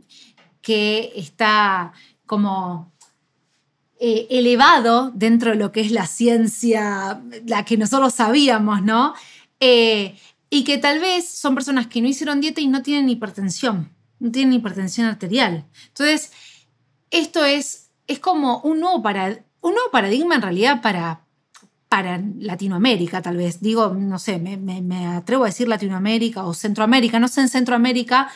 [0.61, 1.93] que está
[2.25, 2.91] como
[3.99, 9.13] eh, elevado dentro de lo que es la ciencia, la que nosotros sabíamos, ¿no?
[9.59, 10.15] Eh,
[10.49, 14.31] y que tal vez son personas que no hicieron dieta y no tienen hipertensión, no
[14.31, 15.65] tienen hipertensión arterial.
[15.87, 16.31] Entonces,
[17.09, 21.21] esto es, es como un nuevo, un nuevo paradigma en realidad para,
[21.89, 23.61] para Latinoamérica, tal vez.
[23.61, 28.29] Digo, no sé, me, atrevo a decir Latinoamérica o Centroamérica, no sé en Centroamérica,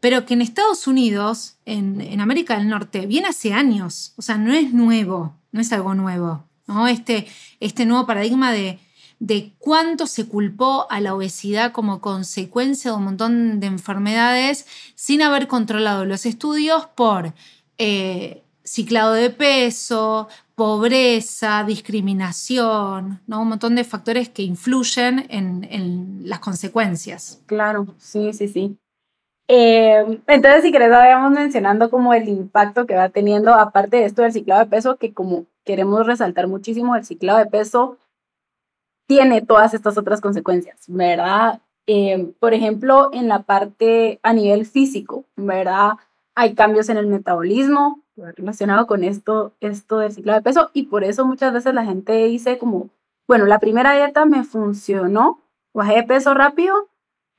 [0.00, 4.52] pero que en Estados Unidos, en, América del Norte, viene hace años, o sea, no
[4.52, 6.88] es nuevo, no es algo nuevo, ¿no?
[6.88, 7.26] Este,
[7.60, 8.78] este nuevo paradigma de,
[9.20, 15.22] de cuánto se culpó a la obesidad como consecuencia de un montón de enfermedades sin
[15.22, 17.34] haber controlado los estudios por
[17.78, 23.42] eh, ciclado de peso, pobreza, discriminación, ¿no?
[23.42, 27.42] un montón de factores que influyen en, las consecuencias.
[27.46, 28.76] Claro, sí, sí, sí.
[29.48, 34.22] Eh, entonces, si querés, vayamos mencionando como el impacto que va teniendo, aparte de esto
[34.22, 37.96] del ciclado de peso, que como queremos resaltar muchísimo, el ciclado de peso
[39.06, 41.62] tiene todas estas otras consecuencias, ¿verdad?
[41.86, 45.92] Eh, por ejemplo, en la parte a nivel físico, ¿verdad?
[46.34, 48.02] Hay cambios en el metabolismo,
[48.36, 52.12] relacionado con esto, esto del ciclo de peso y por eso muchas veces la gente
[52.26, 52.90] dice como,
[53.26, 55.42] bueno, la primera dieta me funcionó,
[55.74, 56.88] bajé de peso rápido,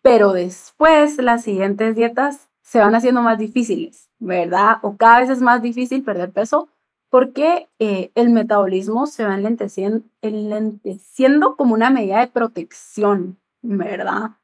[0.02, 4.78] pero después las siguientes dietas se van haciendo más difíciles, ¿verdad?
[4.82, 6.70] O cada vez es más difícil perder peso
[7.10, 14.39] porque eh, el metabolismo se va enlenteciendo, enlenteciendo como una medida de protección, ¿verdad?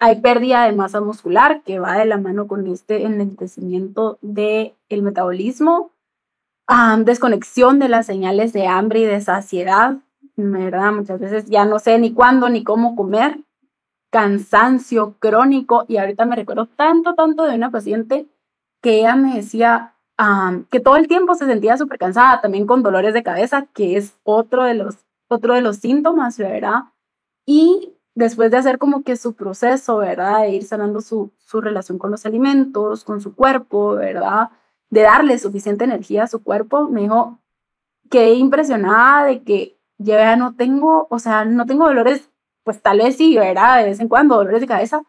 [0.00, 5.02] Hay pérdida de masa muscular que va de la mano con este enlentecimiento del el
[5.02, 5.90] metabolismo,
[7.04, 9.96] desconexión de las señales de hambre y de saciedad,
[10.36, 10.92] ¿verdad?
[10.92, 13.40] Muchas veces ya no sé ni cuándo ni cómo comer,
[14.10, 18.26] cansancio crónico y ahorita me recuerdo tanto, tanto de una paciente
[18.80, 19.94] que ella me decía
[20.70, 24.16] que todo el tiempo se sentía súper cansada, también con dolores de cabeza, que es
[24.24, 26.84] otro de los, otro de los síntomas, ¿verdad?
[27.46, 30.42] Y después de hacer como que su proceso, ¿verdad?
[30.42, 34.50] De ir sanando su, su relación con los alimentos, con su cuerpo, ¿verdad?
[34.90, 37.38] De darle suficiente energía a su cuerpo, me dijo,
[38.10, 42.28] quedé impresionada de que ya no tengo, o sea, no tengo dolores,
[42.64, 43.78] pues tal vez sí, ¿verdad?
[43.78, 45.02] De vez en cuando, dolores de cabeza,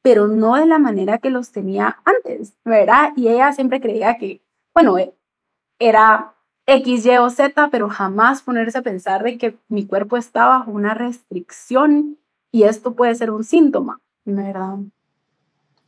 [0.00, 3.12] pero no de la manera que los tenía antes, ¿verdad?
[3.16, 4.40] Y ella siempre creía que,
[4.72, 5.12] bueno, eh,
[5.80, 10.58] era X, Y o Z, pero jamás ponerse a pensar de que mi cuerpo estaba
[10.58, 12.18] bajo una restricción
[12.52, 14.76] y esto puede ser un síntoma, ¿verdad?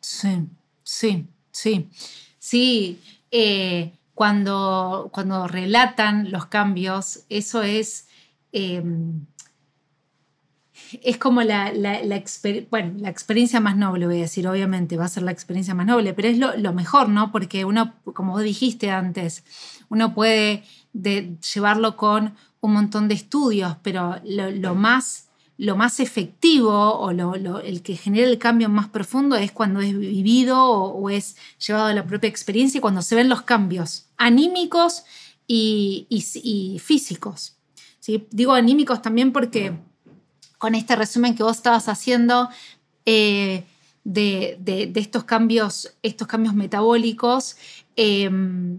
[0.01, 0.49] Sí,
[0.83, 1.89] sí, sí.
[2.39, 3.01] Sí,
[3.31, 8.07] eh, cuando, cuando relatan los cambios, eso es,
[8.53, 9.27] em,
[11.03, 12.01] es como la, la,
[12.71, 15.87] bueno, la experiencia más noble, voy a decir, obviamente va a ser la experiencia más
[15.87, 17.31] noble, pero es lo, mejor, ¿no?
[17.31, 19.45] Porque uno, como vos dijiste antes,
[19.89, 25.24] uno puede llevarlo con un montón de estudios, pero lo más
[25.57, 27.11] lo más efectivo o
[27.61, 31.95] el que genera el cambio más profundo es cuando es vivido o, es llevado a
[31.95, 35.05] la propia experiencia y cuando se ven los cambios anímicos
[35.47, 36.07] y,
[36.83, 37.57] físicos.
[38.01, 38.27] ¿sí?
[38.31, 39.79] Digo anímicos también porque
[40.59, 42.49] con este resumen que vos estabas haciendo
[43.07, 43.65] eh,
[44.03, 47.57] de, estos, cambios, estos cambios metabólicos,
[47.97, 48.79] em,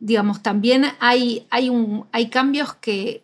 [0.00, 3.23] digamos, también hay, hay, cambios que,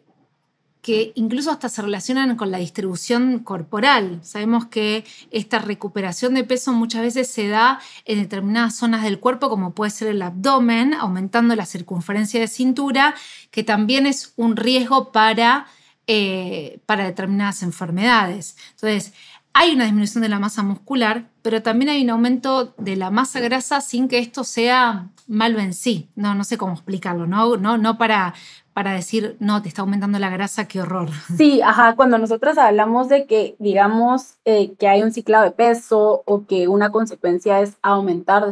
[0.83, 4.21] que incluso hasta se relacionan con la distribución corporal.
[4.23, 9.51] Sabemos que esta recuperación de peso muchas veces se da en determinadas zonas del cuerpo,
[9.51, 13.15] como puede ser el abdomen, aumentando la circunferencia de cintura,
[13.51, 15.67] que también es un riesgo para,
[16.07, 18.57] eh, para determinadas enfermedades.
[18.73, 19.13] Entonces,
[19.53, 23.41] hay una disminución de la masa muscular, pero también hay un aumento de la masa
[23.41, 26.09] grasa sin que esto sea malo en sí.
[26.15, 28.35] No, no sé cómo explicarlo, no, no, no para,
[28.73, 31.09] para decir, no, te está aumentando la grasa, qué horror.
[31.37, 36.23] Sí, ajá, cuando nosotros hablamos de que, digamos, eh, que hay un ciclado de peso
[36.27, 38.45] o que una consecuencia es aumentar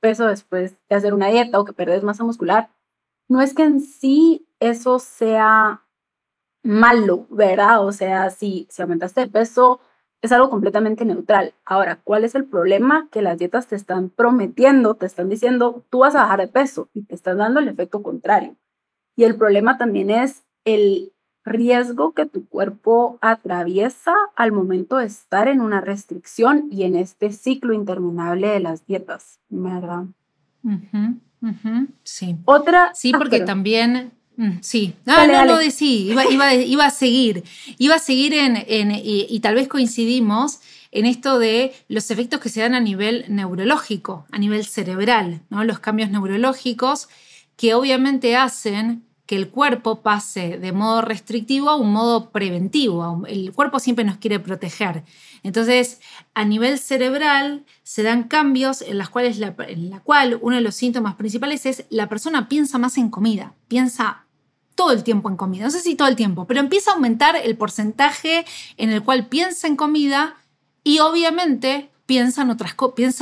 [0.00, 2.70] peso después de hacer una dieta o que perdes masa muscular,
[3.28, 5.82] no es que en sí eso sea
[6.62, 7.84] malo, ¿verdad?
[7.84, 9.80] O sea, si, si aumentaste de peso,
[10.24, 11.52] es algo completamente neutral.
[11.66, 13.08] Ahora, ¿cuál es el problema?
[13.10, 16.88] Que las dietas te están prometiendo, te están diciendo, tú vas a bajar de peso
[16.94, 18.56] y te están dando el efecto contrario.
[19.16, 21.12] Y el problema también es el
[21.44, 27.30] riesgo que tu cuerpo atraviesa al momento de estar en una restricción y en este
[27.30, 30.04] ciclo interminable de las dietas, ¿verdad?
[32.02, 32.38] Sí.
[32.46, 32.94] Otra.
[32.94, 34.12] Sí, ah, porque también.
[34.36, 37.44] Mm, sí, no, no, no, sí, iba, iba, a seguir,
[37.78, 40.58] iba a seguir en, en y, tal vez coincidimos
[40.90, 45.62] en esto de los efectos que se dan a nivel neurológico, a nivel cerebral, ¿no?
[45.62, 47.08] los cambios neurológicos
[47.56, 53.22] que obviamente hacen que el cuerpo pase de modo restrictivo a un modo preventivo.
[53.26, 55.04] El cuerpo siempre nos quiere proteger.
[55.42, 56.00] Entonces,
[56.34, 60.62] a nivel cerebral se dan cambios en las cuales la, en la cual uno de
[60.62, 64.23] los síntomas principales es la persona piensa más en comida, piensa
[64.74, 65.64] todo el tiempo en comida.
[65.64, 68.44] No sé si todo el tiempo, pero empieza a aumentar el porcentaje
[68.76, 70.36] en el cual piensa en comida
[70.82, 72.74] y obviamente piensa, en otras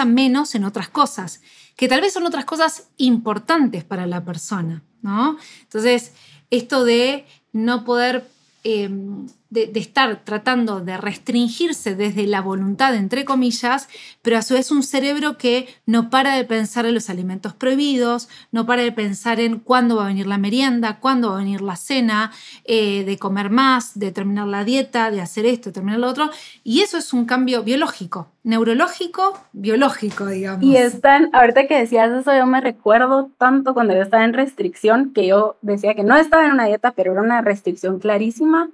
[0.07, 1.41] menos en otras cosas,
[1.77, 4.83] que tal vez son otras cosas importantes para la persona.
[5.03, 5.37] ¿no?
[5.63, 6.13] Entonces,
[6.51, 8.27] esto de no poder
[8.65, 13.89] Em, de, estar tratando de restringirse desde la voluntad, entre comillas,
[14.23, 18.31] pero a su vez un cerebro que no para de pensar en los alimentos prohibidos,
[18.51, 21.61] no para de pensar en cuándo va a venir la merienda, cuándo va a venir
[21.61, 22.33] la cena,
[22.65, 26.31] eh, de comer más, de terminar la dieta, de hacer esto, de terminar lo otro.
[26.65, 30.65] Y eso es un cambio biológico, neurológico, biológico, digamos.
[30.65, 35.13] Y están, ahorita que decías eso, yo me recuerdo tanto cuando yo estaba en restricción,
[35.13, 38.71] que yo decía que no estaba en una dieta, pero era una restricción clarísima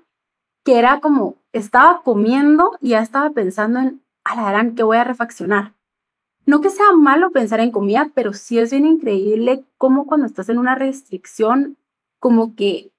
[0.69, 4.99] que era como, estaba comiendo y ya estaba pensando en, a la gran, que voy
[4.99, 5.73] a refaccionar.
[6.45, 10.51] No que sea malo pensar en comida, pero sí es bien increíble cómo cuando estás
[10.51, 11.79] en una restricción,
[12.21, 12.93] como que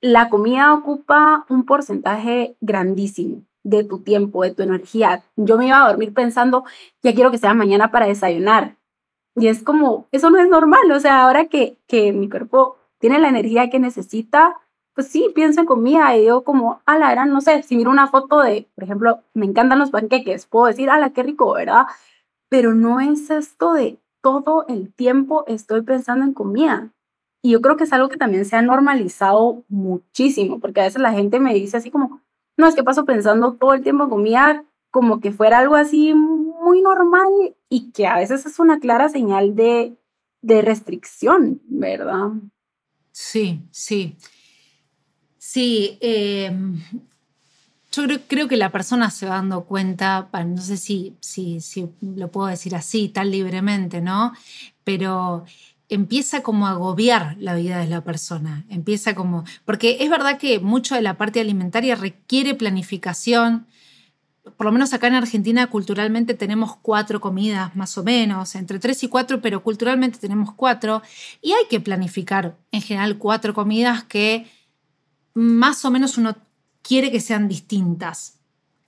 [0.00, 5.24] la comida ocupa un porcentaje grandísimo de tu tiempo, de tu energía.
[5.34, 6.62] Yo me iba a dormir pensando,
[7.02, 8.76] ya quiero que sea mañana para desayunar.
[9.34, 10.92] Y es como, eso no es normal.
[10.92, 14.60] O sea, ahora que, que mi cuerpo tiene la energía que necesita,
[14.94, 17.90] pues sí, pienso en comida y digo como, a la gran, no sé, si miro
[17.90, 21.86] una foto de, por ejemplo, me encantan los panqueques, puedo decir, ala, qué rico, ¿verdad?
[22.48, 26.92] Pero no es esto de todo el tiempo estoy pensando en comida.
[27.42, 31.02] Y yo creo que es algo que también se ha normalizado muchísimo, porque a veces
[31.02, 32.20] la gente me dice así como,
[32.56, 36.14] no, es que paso pensando todo el tiempo en comida como que fuera algo así
[36.14, 37.28] muy normal
[37.68, 39.98] y que a veces es una clara señal de,
[40.40, 42.30] de restricción, ¿verdad?
[43.10, 44.16] Sí, sí.
[45.46, 46.80] Sí, em,
[47.92, 52.30] yo creo, que la persona se va dando cuenta, no sé si, si, si lo
[52.30, 54.32] puedo decir así, tan libremente, ¿no?
[54.84, 55.44] Pero
[55.90, 60.60] empieza como a agobiar la vida de la persona, empieza como, porque es verdad que
[60.60, 63.66] mucho de la parte alimentaria requiere planificación,
[64.56, 69.02] por lo menos acá en Argentina culturalmente tenemos cuatro comidas más o menos, entre tres
[69.04, 71.02] y cuatro, pero culturalmente tenemos cuatro,
[71.42, 74.46] y hay que planificar en general cuatro comidas que
[75.34, 76.36] más o menos uno
[76.82, 78.38] quiere que sean distintas.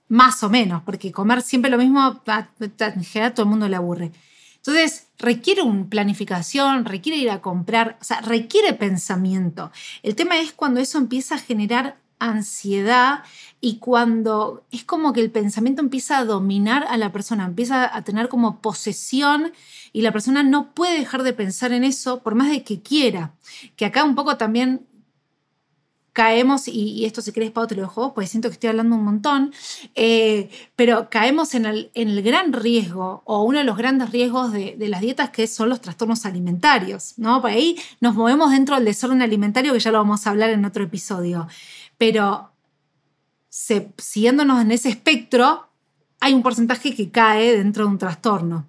[0.09, 4.11] Más o menos, porque comer siempre lo mismo, en general todo el mundo le aburre.
[4.55, 9.71] Entonces, requiere una planificación, requiere ir a comprar, o sea, requiere pensamiento.
[10.03, 13.23] El tema es cuando eso empieza a generar ansiedad
[13.61, 18.03] y cuando es como que el pensamiento empieza a dominar a la persona, empieza a
[18.03, 19.53] tener como posesión
[19.93, 23.33] y la persona no puede dejar de pensar en eso por más de que quiera.
[23.75, 24.85] Que acá un poco también
[26.17, 29.03] caemos, y, esto si querés, Pau, te lo dejo, porque siento que estoy hablando un
[29.03, 29.53] montón,
[29.93, 34.51] eh, pero caemos en el, en el, gran riesgo, o uno de los grandes riesgos
[34.51, 37.39] de, las dietas, que son los trastornos alimentarios, ¿no?
[37.39, 40.65] Por ahí nos movemos dentro del desorden alimentario, que ya lo vamos a hablar en
[40.65, 41.47] otro episodio,
[41.99, 42.49] pero
[43.49, 45.67] siguiéndonos en ese espectro,
[46.19, 48.65] hay un porcentaje que cae dentro de un trastorno.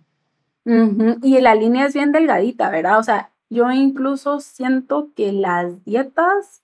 [0.67, 2.99] Y la línea es bien delgadita, ¿verdad?
[2.99, 6.61] O sea, yo incluso siento que las dietas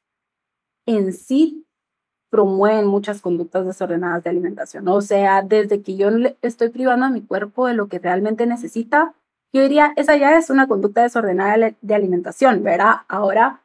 [0.87, 1.66] en sí
[2.30, 4.89] promueven muchas conductas desordenadas de alimentación.
[4.89, 6.09] O sea, desde que yo
[6.43, 9.14] estoy privando a mi cuerpo de lo que realmente necesita,
[9.53, 13.03] yo diría, esa ya es una conducta desordenada de alimentación, ¿verdad?
[13.07, 13.62] Ahora,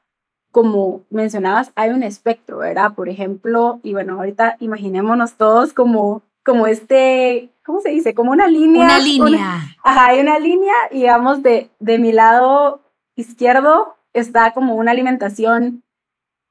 [0.51, 2.93] como mencionabas, hay un espectro, ¿verdad?
[2.93, 8.13] Por ejemplo, y bueno, ahorita imaginémonos todos como, como este, ¿cómo se dice?
[8.13, 8.85] Como una línea.
[8.85, 9.61] Una línea.
[9.83, 12.81] ajá, hay una línea, digamos, de, de mi lado
[13.15, 15.83] izquierdo está como una alimentación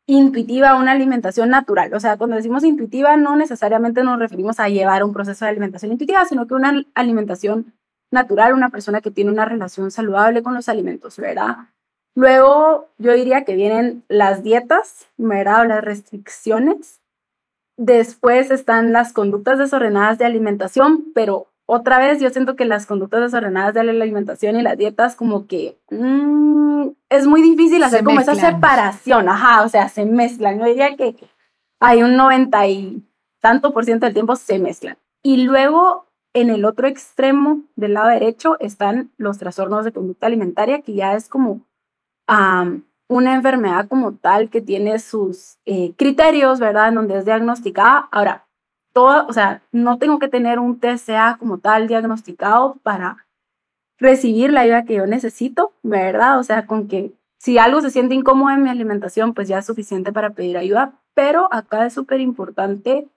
[0.08, 1.92] intuitiva, una alimentación natural.
[1.92, 5.92] O sea, cuando decimos intuitiva, no necesariamente nos referimos a llevar un proceso de alimentación
[5.92, 7.74] intuitiva, sino que una alimentación
[8.10, 11.56] natural, una persona que tiene una relación saludable con los alimentos, ¿verdad?
[12.14, 15.68] Luego, yo diría que vienen las dietas, ¿verdad?
[15.68, 17.02] Las restricciones.
[17.76, 23.20] Después están las conductas desordenadas de alimentación, pero otra vez yo siento que las conductas
[23.20, 28.20] desordenadas de la alimentación y las dietas como que mm, es muy difícil hacer como
[28.20, 30.58] esa separación, ajá, o sea, se mezclan.
[30.58, 31.14] Yo diría que
[31.78, 33.06] hay un 90 y
[33.40, 34.96] tanto por ciento del tiempo se mezclan.
[35.22, 40.80] Y luego en el otro extremo del lado derecho están los trastornos de conducta alimentaria,
[40.80, 41.66] que ya es como
[42.26, 46.88] una enfermedad como tal que tiene sus eh, criterios, ¿verdad?
[46.88, 48.08] En donde es diagnosticada.
[48.10, 48.47] Ahora,
[49.04, 53.26] o sea, no tengo que tener un TCA como tal diagnosticado para
[53.98, 56.38] recibir la ayuda que yo necesito, ¿verdad?
[56.38, 59.66] O sea, con que si algo se siente incómodo en mi alimentación, pues ya es
[59.66, 63.08] suficiente para pedir ayuda, pero acá es súper importante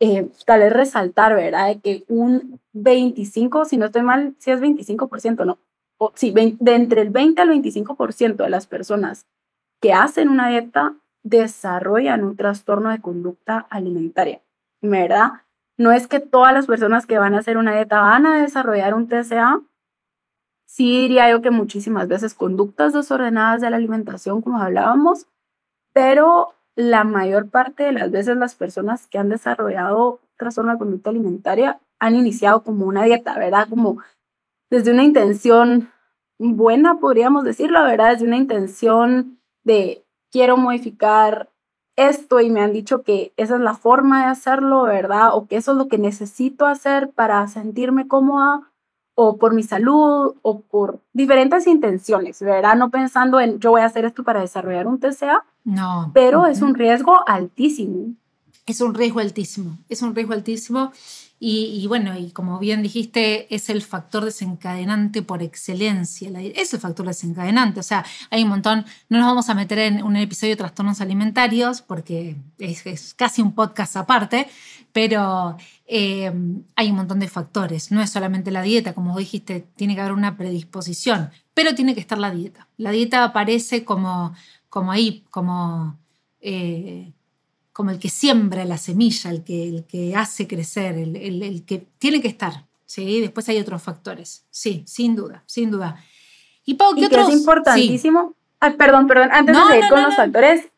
[0.00, 1.68] eh, tal vez resaltar, ¿verdad?
[1.68, 5.58] De que un 25, si no estoy mal, si es 25%, no,
[5.98, 9.26] o sí, de entre el 20 al 25% de las personas
[9.80, 14.40] que hacen una dieta desarrollan un trastorno de conducta alimentaria.
[14.90, 15.32] ¿Verdad?
[15.76, 18.94] No es que todas las personas que van a hacer una dieta van a desarrollar
[18.94, 19.60] un TCA.
[20.66, 25.26] Sí diría yo que muchísimas veces conductas desordenadas de la alimentación, como hablábamos,
[25.92, 31.10] pero la mayor parte de las veces las personas que han desarrollado trastorno de conducta
[31.10, 33.68] alimentaria han iniciado como una dieta, ¿verdad?
[33.68, 33.98] Como
[34.70, 35.90] desde una intención
[36.38, 38.12] buena, podríamos decirlo, ¿verdad?
[38.12, 41.50] Desde una intención de quiero modificar
[41.96, 45.34] esto y me han dicho que esa es la forma de hacerlo, ¿verdad?
[45.34, 48.62] O que eso es lo que necesito hacer para sentirme cómoda
[49.14, 52.76] o por mi salud o por diferentes intenciones, ¿verdad?
[52.76, 55.44] No pensando en yo voy a hacer esto para desarrollar un TCA.
[55.64, 56.10] No.
[56.12, 58.14] Pero es un riesgo altísimo.
[58.66, 60.90] Es un riesgo altísimo, es un riesgo altísimo
[61.46, 66.30] y, bueno, y como bien dijiste, es el factor desencadenante por excelencia.
[66.40, 67.80] Es el factor desencadenante.
[67.80, 68.86] O sea, hay un montón.
[69.10, 73.52] No nos vamos a meter en un episodio de trastornos alimentarios porque es, casi un
[73.54, 74.48] podcast aparte,
[74.92, 76.32] pero eh,
[76.76, 77.92] hay un montón de factores.
[77.92, 82.00] No es solamente la dieta, como dijiste, tiene que haber una predisposición, pero tiene que
[82.00, 82.68] estar la dieta.
[82.78, 84.32] La dieta aparece como,
[84.70, 85.98] como ahí, como.
[86.40, 87.12] Eh,
[87.74, 91.84] como el que siembra la semilla, el que, el que hace crecer, el, el, que
[91.98, 92.66] tiene que estar.
[92.86, 93.20] ¿sí?
[93.20, 94.46] Después hay otros factores.
[94.48, 95.96] Sí, sin duda, sin duda.
[96.64, 97.28] Y Pau, ¿qué otros?
[97.28, 98.34] es importantísimo.
[98.78, 100.68] perdón, perdón, antes de seguir con los factores,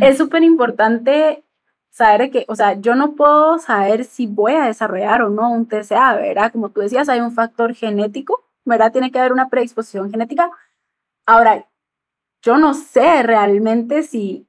[0.00, 1.44] es súper importante
[1.90, 5.66] saber que, o sea, yo no puedo saber si voy a desarrollar o no un
[5.66, 6.50] TCA, ¿verdad?
[6.50, 8.90] Como tú decías, hay un factor genético, ¿verdad?
[8.90, 10.50] Tiene que haber una predisposición genética.
[11.26, 11.68] Ahora,
[12.40, 14.46] yo no sé realmente si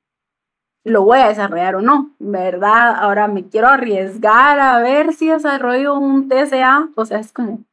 [0.84, 2.96] lo voy a desarrollar o no, ¿verdad?
[2.96, 7.64] Ahora me quiero arriesgar a ver si desarrollo un TCA, o sea, es como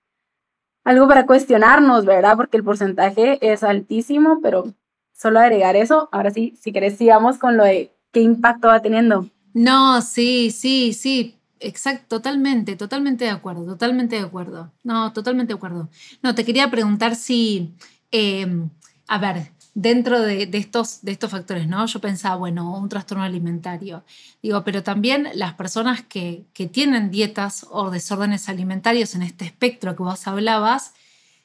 [0.85, 2.37] algo para cuestionarnos, ¿verdad?
[2.37, 4.73] Porque el porcentaje es altísimo, pero
[5.13, 9.29] solo agregar eso, ahora sí, si querés sigamos con lo de qué impacto va teniendo.
[9.53, 14.73] No, sí, sí, sí, exacto, totalmente, totalmente de acuerdo, totalmente de acuerdo.
[14.85, 15.89] No, totalmente de acuerdo.
[16.23, 17.75] No, te quería preguntar si,
[18.13, 18.47] eh,
[19.09, 21.87] a ver, dentro de, estos, de estos factores, ¿no?
[21.87, 24.05] Yo pensaba, bueno, un trastorno alimentario.
[24.43, 30.03] Digo, pero también las personas que, tienen dietas o desórdenes alimentarios en este espectro que
[30.03, 30.93] vos hablabas,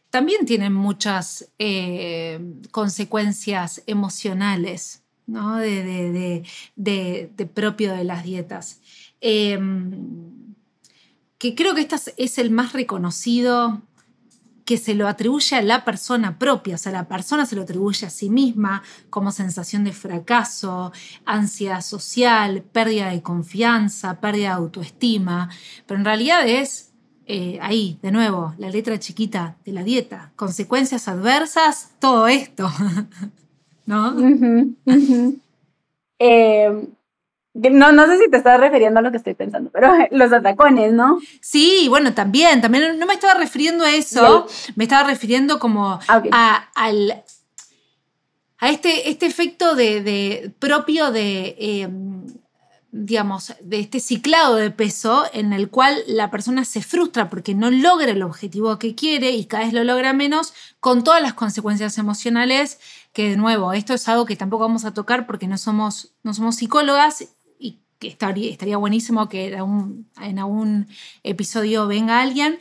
[0.09, 2.39] también tienen muchas eh,
[2.71, 5.57] consecuencias emocionales, ¿no?
[5.57, 6.43] De,
[7.53, 8.79] propio de las dietas.
[9.21, 10.55] Em,
[11.37, 13.81] que creo que este es el más reconocido
[14.65, 18.07] que se lo atribuye a la persona propia, o sea, la persona se lo atribuye
[18.07, 20.91] a sí misma como sensación de fracaso,
[21.23, 25.49] ansiedad social, pérdida de confianza, pérdida de autoestima,
[25.85, 26.91] pero en realidad es
[27.27, 32.69] eh, ahí, de nuevo, la letra chiquita de la dieta, consecuencias adversas, todo esto,
[33.85, 34.15] ¿no?
[36.17, 36.87] Eh,
[37.55, 40.91] no, no sé si te estás refiriendo a lo que estoy pensando, pero los atacones,
[40.93, 41.19] ¿no?
[41.41, 44.45] Sí, bueno, también, también no me estaba refiriendo a eso,
[44.75, 47.23] me estaba refiriendo como ah, a, al,
[48.57, 52.25] a este, este efecto de, propio de, em,
[52.91, 57.71] digamos, de este ciclado de peso en el cual la persona se frustra porque no
[57.71, 61.97] logra el objetivo que quiere y cada vez lo logra menos, con todas las consecuencias
[61.97, 62.79] emocionales
[63.13, 66.33] que de nuevo, esto es algo que tampoco vamos a tocar porque no somos, no
[66.33, 67.34] somos psicólogas
[68.05, 70.87] que estaría, estaría buenísimo que en algún
[71.23, 72.59] episodio venga alguien,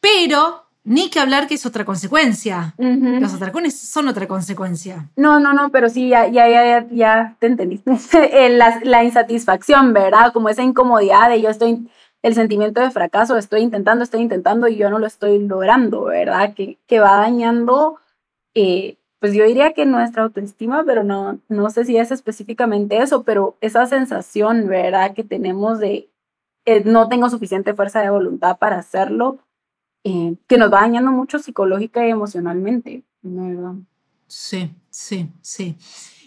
[0.00, 2.74] pero ni que hablar que es otra consecuencia.
[2.78, 5.10] Los atracones son otra consecuencia.
[5.16, 7.82] No, no, no, pero sí, ya, ya, ya, ya te entendí.
[8.50, 10.32] la, la, insatisfacción, ¿verdad?
[10.32, 11.88] Como esa incomodidad de yo estoy,
[12.22, 16.54] el sentimiento de fracaso, estoy intentando, estoy intentando y yo no lo estoy logrando, ¿verdad?
[16.54, 17.96] Que, que va dañando
[18.54, 23.22] eh, pues yo diría que nuestra autoestima, pero no, no sé si es específicamente eso,
[23.22, 25.14] pero esa sensación, ¿verdad?
[25.14, 26.10] Que tenemos de
[26.64, 29.38] eh, no tengo suficiente fuerza de voluntad para hacerlo,
[30.04, 33.74] eh, que nos va dañando mucho psicológica y emocionalmente, ¿verdad?
[34.26, 35.76] Sí, sí, sí.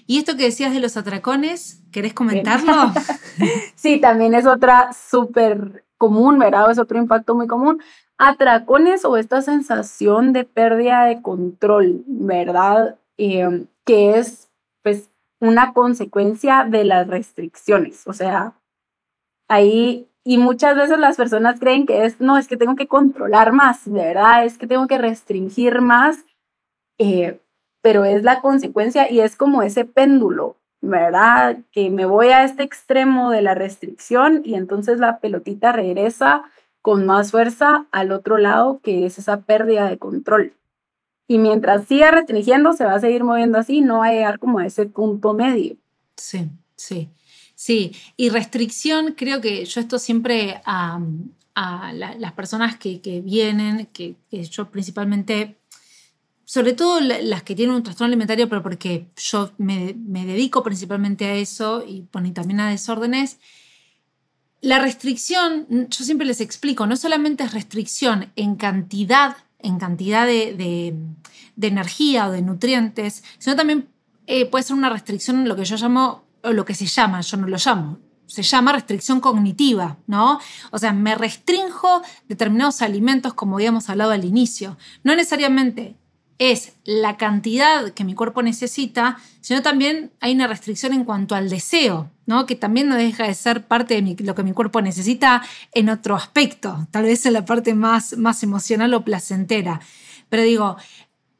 [0.05, 2.73] ¿Y esto que decías de los atracones, querés comentarlo?
[3.75, 6.69] sí, también es otra súper común, ¿verdad?
[6.69, 7.81] Es otro impacto muy común.
[8.17, 12.97] Atracones o esta sensación de pérdida de control, ¿verdad?
[13.17, 14.49] Eh, que es,
[14.81, 15.09] pues,
[15.39, 18.07] una consecuencia de las restricciones.
[18.07, 18.53] O sea,
[19.49, 23.51] ahí, y muchas veces las personas creen que es, no, es que tengo que controlar
[23.51, 24.45] más, ¿verdad?
[24.45, 26.25] Es que tengo que restringir más,
[26.97, 27.41] eh,
[27.81, 31.57] pero es la consecuencia y es como ese péndulo, ¿verdad?
[31.71, 36.43] Que me voy a este extremo de la restricción y entonces la pelotita regresa
[36.83, 40.53] con más fuerza al otro lado, que es esa pérdida de control.
[41.29, 44.59] Y mientras siga restringiendo, se va a seguir moviendo así, no va a llegar como
[44.59, 45.77] a ese punto medio.
[46.17, 47.09] Sí, sí.
[47.55, 50.99] Sí, y restricción, creo que yo esto siempre a,
[51.93, 54.17] las personas que, vienen, que,
[54.49, 55.55] yo principalmente,
[56.43, 61.35] sobre todo las que tienen un trastorno alimentario, pero porque yo me, dedico principalmente a
[61.35, 62.01] eso y,
[62.33, 63.39] también a desórdenes,
[64.63, 70.95] la restricción, yo siempre les explico, no solamente es restricción en cantidad en cantidad de,
[71.59, 73.89] energía o de nutrientes, sino también
[74.27, 77.21] eh, puede ser una restricción en lo que yo llamo, o lo que se llama,
[77.21, 80.39] yo no lo llamo, se llama restricción cognitiva, ¿no?
[80.71, 84.77] O sea, me restrinjo determinados alimentos como habíamos hablado al inicio.
[85.03, 85.95] No necesariamente
[86.39, 91.49] es la cantidad que mi cuerpo necesita, sino también hay una restricción en cuanto al
[91.49, 92.45] deseo, ¿no?
[92.45, 95.41] que también no deja de ser parte de lo que mi cuerpo necesita
[95.73, 99.81] en otro aspecto, tal vez en la parte más, más emocional o placentera.
[100.29, 100.77] Pero digo,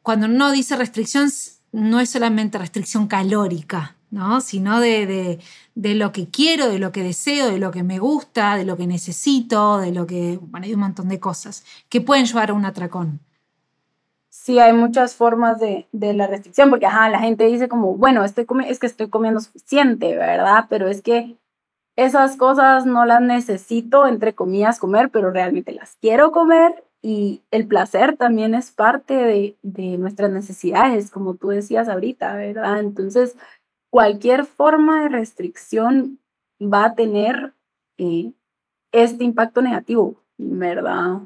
[0.02, 1.30] cuando uno dice restricción,
[1.72, 4.42] no es solamente restricción calórica, ¿no?
[4.42, 5.40] sino de,
[5.74, 8.78] de, lo que quiero, de lo que deseo, de lo que me gusta, de lo
[8.78, 12.54] que necesito, de lo que, bueno, hay un montón de cosas que pueden llevar a
[12.54, 13.22] un atracón
[14.44, 18.26] sí hay muchas formas de, de, la restricción, porque ajá, la gente dice como, bueno,
[18.26, 20.66] estoy es que estoy comiendo suficiente, ¿verdad?
[20.70, 21.38] Pero es que
[21.96, 27.68] esas cosas no las necesito, entre comillas, comer, pero realmente las quiero comer y el
[27.68, 32.82] placer también es parte de, de nuestras necesidades, como tú decías ahorita, ¿verdad?
[32.82, 33.38] Entonces,
[33.90, 36.20] cualquier forma de restricción
[36.62, 37.54] va a tener
[37.98, 38.34] eh,
[38.92, 41.22] este impacto negativo, ¿verdad?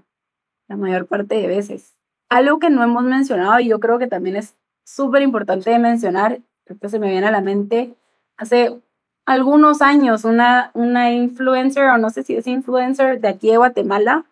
[0.68, 1.97] La mayor parte de veces.
[2.30, 6.40] Algo que no hemos mencionado y yo creo que también es súper importante de mencionar,
[6.66, 7.96] que se me viene a la mente,
[8.38, 8.82] hace
[9.26, 14.26] algunos años una, una influencer, o no sé si es influencer de aquí de Guatemala,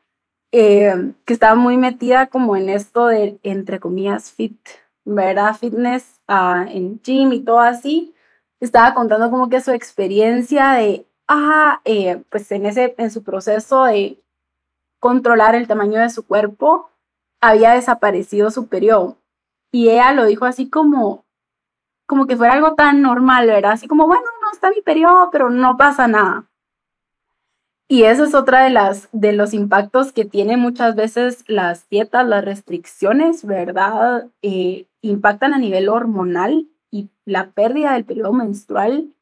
[0.52, 4.58] eh, que estaba muy metida como en esto de, entre comillas, fit,
[5.04, 5.56] ¿verdad?
[5.56, 8.16] Fitness uh, en gym y todo así.
[8.62, 13.84] Estaba contando como que su experiencia de, ah, eh, pues en, ese, en su proceso
[13.84, 14.24] de
[15.00, 16.90] controlar el tamaño de su cuerpo,
[17.50, 19.18] había desaparecido su periodo.
[19.72, 21.26] Y ella lo dijo así como,
[22.08, 23.74] como que fuera algo tan normal, ¿verdad?
[23.74, 26.50] Así como, bueno, no está mi periodo, pero no pasa nada.
[27.88, 32.28] Y eso es otra de las de los impactos que tienen muchas veces las dietas,
[32.28, 34.28] las restricciones, ¿verdad?
[34.42, 39.15] Eh, impactan a nivel hormonal y la pérdida del periodo menstrual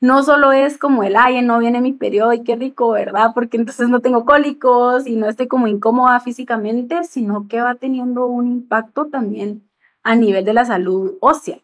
[0.00, 3.32] no solo es como el, ay, no viene mi periodo y qué rico, ¿verdad?
[3.34, 8.26] Porque entonces no tengo cólicos y no estoy como incómoda físicamente, sino que va teniendo
[8.26, 9.68] un impacto también
[10.02, 11.58] a nivel de la salud ósea.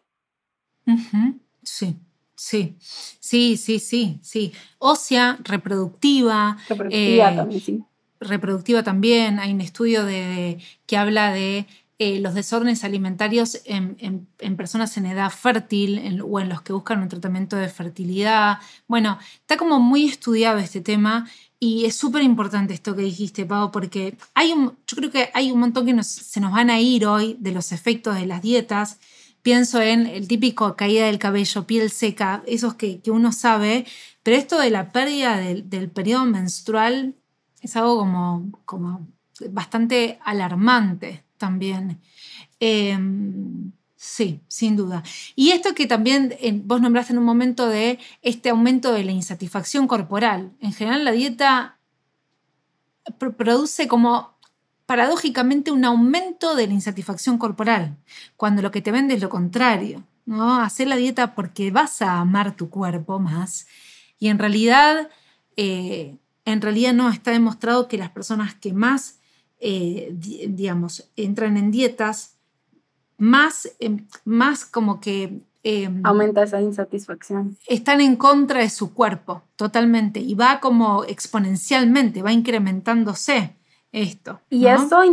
[1.63, 1.97] Sí,
[2.35, 2.75] sí,
[3.19, 4.53] sí, sí, sí, sí.
[4.77, 6.57] Ósea, reproductiva.
[6.67, 7.83] Reproductiva eh, también, sí.
[8.19, 9.39] Reproductiva también.
[9.39, 11.67] Hay un estudio de, que habla de
[11.97, 14.27] eh, los desórdenes alimentarios en,
[14.57, 18.59] personas en edad fértil o en los que buscan un tratamiento de fertilidad.
[18.85, 21.25] Bueno, está como muy estudiado este tema
[21.57, 25.51] y es súper importante esto que dijiste, Pau, porque hay un, yo creo que hay
[25.53, 28.99] un montón que se nos van a ir hoy de los efectos de las dietas.
[29.41, 33.85] Pienso en el típico caída del cabello, piel seca, esos que, uno sabe,
[34.21, 37.15] pero esto de la pérdida del, del periodo menstrual
[37.61, 39.07] es algo como, como
[39.49, 41.99] bastante alarmante también.
[42.59, 45.03] Em, sí, sin duda.
[45.35, 49.87] Y esto que también vos nombraste en un momento de este aumento de la insatisfacción
[49.87, 50.51] corporal.
[50.59, 51.77] En general la dieta
[53.37, 54.35] produce como
[54.85, 57.97] paradójicamente un aumento de la insatisfacción corporal,
[58.37, 60.03] cuando lo que te vende es lo contrario.
[60.25, 60.61] ¿no?
[60.61, 63.67] Hacer la dieta porque vas a amar tu cuerpo más.
[64.19, 65.09] Y en realidad,
[65.55, 69.14] eh, en realidad no está demostrado que las personas que más
[69.59, 72.37] eh, digamos, entran en dietas,
[73.17, 75.41] más, em, más como que...
[75.63, 77.57] Em, Aumenta esa insatisfacción.
[77.67, 83.55] Están en contra de su cuerpo, totalmente, y va como exponencialmente, va incrementándose
[83.91, 84.41] esto.
[84.49, 85.03] Y eso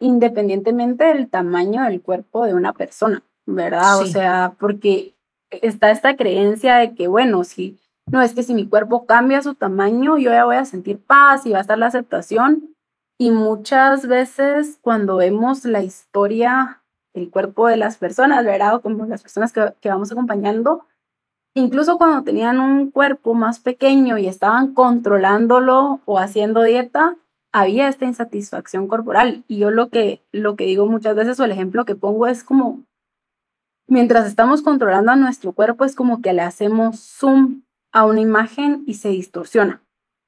[0.00, 4.00] independientemente del tamaño del cuerpo de una persona, ¿verdad?
[4.00, 5.14] O sea, porque
[5.50, 7.78] está esta creencia de que, bueno, si
[8.10, 11.46] no es que si mi cuerpo cambia su tamaño, yo ya voy a sentir paz
[11.46, 12.74] y va a estar la aceptación.
[13.20, 18.76] Y muchas veces cuando vemos la historia del cuerpo de las personas, ¿verdad?
[18.76, 20.86] O como las personas que, que vamos acompañando,
[21.54, 27.18] incluso cuando tenían un cuerpo más pequeño y estaban controlándolo o haciendo dieta,
[27.52, 29.44] había esta insatisfacción corporal.
[29.48, 32.42] Y yo lo que, lo que digo muchas veces o el ejemplo que pongo es
[32.42, 32.84] como,
[33.86, 38.82] mientras estamos controlando a nuestro cuerpo, es como que le hacemos zoom a una imagen
[38.86, 39.82] y se distorsiona.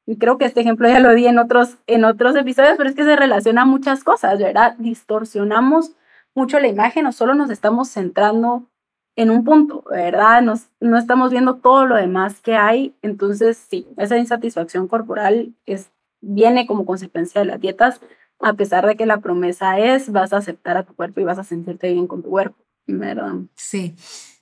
[0.07, 2.97] Y creo que este ejemplo ya lo di en otros, en otros episodios, pero es
[2.97, 4.75] que se relaciona a muchas cosas, ¿verdad?
[4.79, 5.93] Distorsionamos
[6.35, 8.69] mucho la imagen o solo nos estamos centrando
[9.17, 10.43] en un punto, ¿verdad?
[10.43, 12.97] Nos, no estamos viendo todo lo demás que hay.
[13.03, 15.91] Entonces, sí, esa insatisfacción corporal es,
[16.21, 18.01] viene como consecuencia de las dietas,
[18.41, 21.39] a pesar de que la promesa es vas a aceptar a tu cuerpo y vas
[21.39, 23.35] a sentirte bien con tu cuerpo, ¿verdad?
[23.55, 23.95] Sí.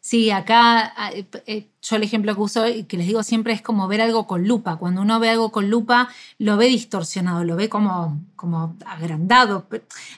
[0.03, 3.61] Sí, acá eh, eh, yo el ejemplo que uso y que les digo siempre es
[3.61, 4.76] como ver algo con lupa.
[4.76, 9.66] Cuando uno ve algo con lupa, lo ve distorsionado, lo ve como, como agrandado,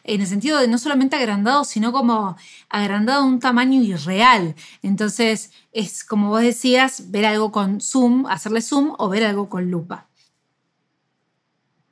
[0.04, 2.36] en el sentido de no solamente agrandado, sino como
[2.68, 4.54] agrandado a un tamaño irreal.
[4.82, 9.68] Entonces, es como vos decías, ver algo con zoom, hacerle zoom o ver algo con
[9.70, 10.06] lupa.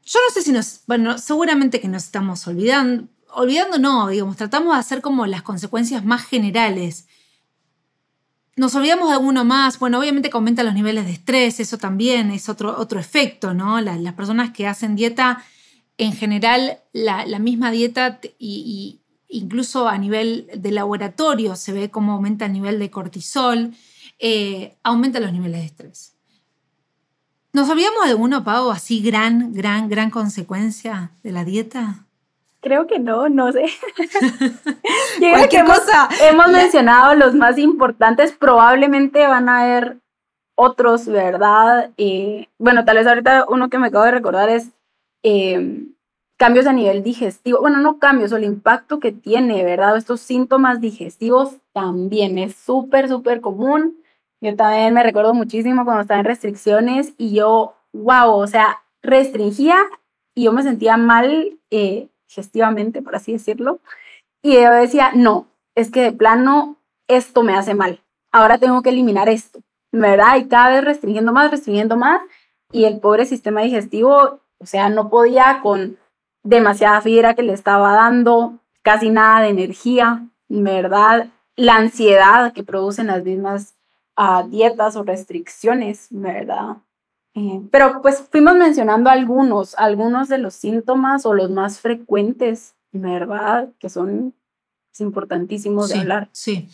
[0.04, 4.74] Yo no sé si nos, bueno, seguramente que nos estamos olvidando, olvidando no, digamos, tratamos
[4.74, 7.06] de hacer como las consecuencias más generales
[8.60, 9.78] nos olvidamos de alguno más.
[9.78, 13.80] Bueno, obviamente aumenta los niveles de estrés, eso también es otro, otro efecto, ¿no?
[13.80, 15.42] las personas que hacen dieta,
[15.96, 22.44] en general, la, misma dieta y, incluso a nivel de laboratorio se ve cómo aumenta
[22.44, 23.72] el nivel de cortisol,
[24.18, 26.14] eh, aumenta los niveles de estrés.
[27.54, 32.04] ¿Nos olvidamos de alguno, Pau, así gran, gran, gran consecuencia de la dieta?
[32.60, 33.64] Creo que no, no sé.
[35.18, 36.08] Cualquier cosa.
[36.28, 39.98] Hemos, mencionado los más importantes, probablemente van a haber
[40.54, 41.90] otros, ¿verdad?
[41.96, 44.70] Eh, bueno, tal vez ahorita uno que me acabo de recordar es
[45.22, 45.94] em,
[46.36, 47.60] cambios a nivel digestivo.
[47.60, 49.96] Bueno, no cambios, o el impacto que tiene, ¿verdad?
[49.96, 53.96] Estos síntomas digestivos también es súper, súper común.
[54.42, 59.78] Yo también me recuerdo muchísimo cuando estaba en restricciones y yo, wow, o sea, restringía
[60.34, 61.58] y yo me sentía mal.
[61.70, 63.80] Eh, gestivamente, por así decirlo.
[64.42, 66.76] Y yo decía, no, es que de plano
[67.08, 68.00] esto me hace mal.
[68.32, 69.60] Ahora tengo que eliminar esto,
[69.92, 70.36] ¿verdad?
[70.36, 72.22] Y cada vez restringiendo más, restringiendo más.
[72.72, 75.98] Y el pobre sistema digestivo, o sea, no podía con
[76.44, 81.28] demasiada fibra que le estaba dando, casi nada de energía, ¿verdad?
[81.56, 83.74] La ansiedad que producen las mismas
[84.16, 86.76] uh, dietas o restricciones, ¿verdad?
[87.34, 93.70] Eh, pero pues fuimos mencionando algunos, algunos de los síntomas o los más frecuentes, ¿verdad?
[93.78, 94.34] Que son
[94.98, 96.28] importantísimos de hablar.
[96.32, 96.68] Sí.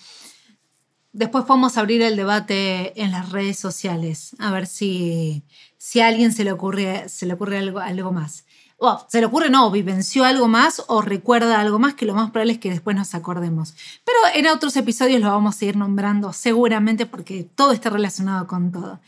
[1.13, 5.45] Después podemos abrir el debate en las redes sociales, a ver si,
[5.79, 8.45] si a alguien se le ocurre, se le ocurre algo, algo más.
[8.79, 12.31] O se le ocurre, no, vivenció algo más o recuerda algo más, que lo más
[12.31, 13.75] probable es que después nos acordemos.
[14.05, 18.71] Pero en otros episodios lo vamos a ir nombrando seguramente porque todo está relacionado con
[18.71, 19.01] todo.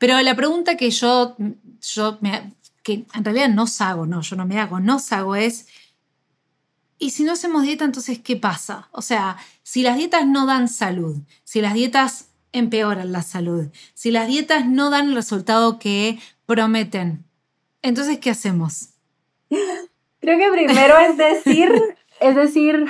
[0.00, 1.36] Pero la pregunta que yo,
[1.82, 5.68] yo me, que en realidad no hago, no, yo no me hago, no hago es,
[6.98, 8.88] ¿y si no hacemos dieta, entonces qué pasa?
[8.92, 14.10] O sea, si las dietas no dan salud, si las dietas empeoran la salud, si
[14.10, 17.26] las dietas no dan el resultado que prometen,
[17.82, 18.94] entonces ¿qué hacemos?
[19.50, 21.70] Creo que primero es decir,
[22.20, 22.86] es decir,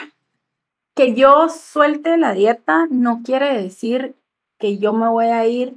[0.95, 4.15] que yo suelte la dieta no quiere decir
[4.59, 5.75] que yo me voy a ir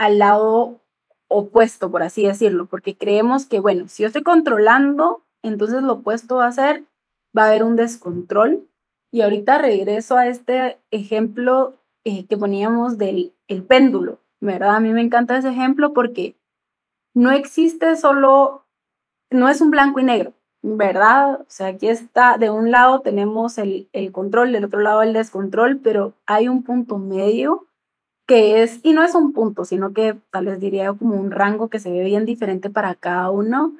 [0.00, 0.80] al lado
[1.28, 6.36] opuesto, por así decirlo, porque creemos que, bueno, si yo estoy controlando, entonces lo opuesto
[6.36, 6.84] va a ser,
[7.36, 8.66] va a haber un descontrol.
[9.12, 11.74] Y ahorita regreso a este ejemplo
[12.04, 14.76] eh, que poníamos del el péndulo, ¿verdad?
[14.76, 16.34] A mí me encanta ese ejemplo porque
[17.14, 18.64] no existe solo,
[19.30, 20.32] no es un blanco y negro,
[20.62, 21.42] ¿verdad?
[21.42, 25.12] O sea, aquí está, de un lado tenemos el, el control, del otro lado el
[25.12, 27.66] descontrol, pero hay un punto medio
[28.30, 31.68] que es, y no es un punto, sino que tal vez diría como un rango
[31.68, 33.74] que se ve bien diferente para cada uno,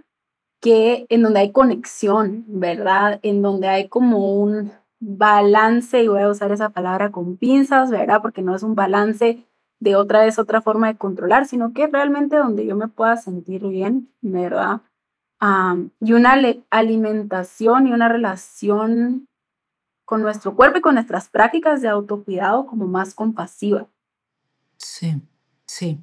[0.60, 3.20] que en donde hay conexión, ¿verdad?
[3.22, 8.22] En donde hay como un balance, y voy a usar esa palabra con pinzas, ¿verdad?
[8.22, 9.46] Porque no es un balance
[9.78, 13.64] de otra vez otra forma de controlar, sino que realmente donde yo me pueda sentir
[13.68, 14.80] bien, ¿verdad?
[16.00, 16.34] y una
[16.70, 19.26] alimentación y una relación
[20.04, 23.88] con nuestro cuerpo y con nuestras prácticas de autocuidado como más compasiva.
[24.80, 25.14] Sí,
[25.66, 26.00] sí.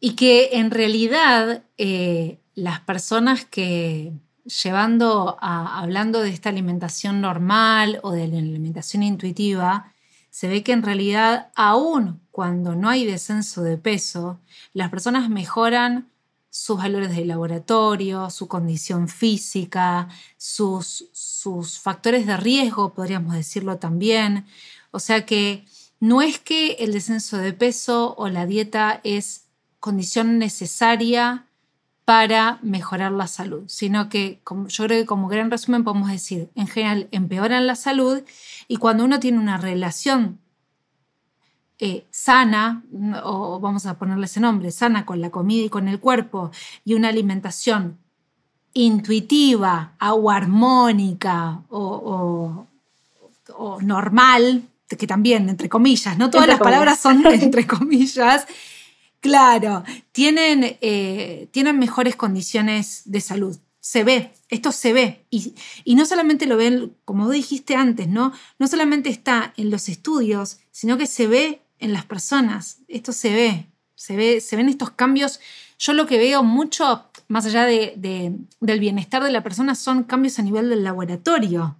[0.00, 4.12] Y que en realidad eh, las personas que,
[4.44, 9.92] llevando a, hablando de esta alimentación normal o de la alimentación intuitiva,
[10.30, 14.40] se ve que en realidad aún cuando no hay descenso de peso,
[14.72, 16.10] las personas mejoran
[16.50, 24.46] sus valores de laboratorio, su condición física, sus, sus factores de riesgo, podríamos decirlo también.
[24.92, 25.66] O sea que
[26.00, 29.46] no es que el descenso de peso o la dieta es
[29.80, 31.46] condición necesaria
[32.04, 36.66] para mejorar la salud, sino que yo creo que como gran resumen podemos decir, en
[36.66, 38.22] general empeoran la salud
[38.68, 40.38] y cuando uno tiene una relación
[41.78, 42.84] eh, sana,
[43.24, 46.50] o vamos a ponerle ese nombre, sana con la comida y con el cuerpo,
[46.84, 47.98] y una alimentación
[48.74, 52.66] intuitiva o armónica o,
[53.80, 58.46] normal, que también, entre comillas, no todas las palabras son entre comillas,
[59.20, 65.26] claro, tienen, eh, tienen mejores condiciones de salud se ve, esto se ve.
[65.28, 65.52] Y,
[65.94, 68.32] no solamente lo ven, como dijiste antes, ¿no?
[68.58, 72.78] No solamente está en los estudios, sino que se ve en las personas.
[72.88, 75.38] Esto se ve, se ve, se ven estos cambios.
[75.78, 77.92] Yo lo que veo mucho, más allá de,
[78.58, 81.76] del bienestar de la persona, son cambios a nivel del laboratorio.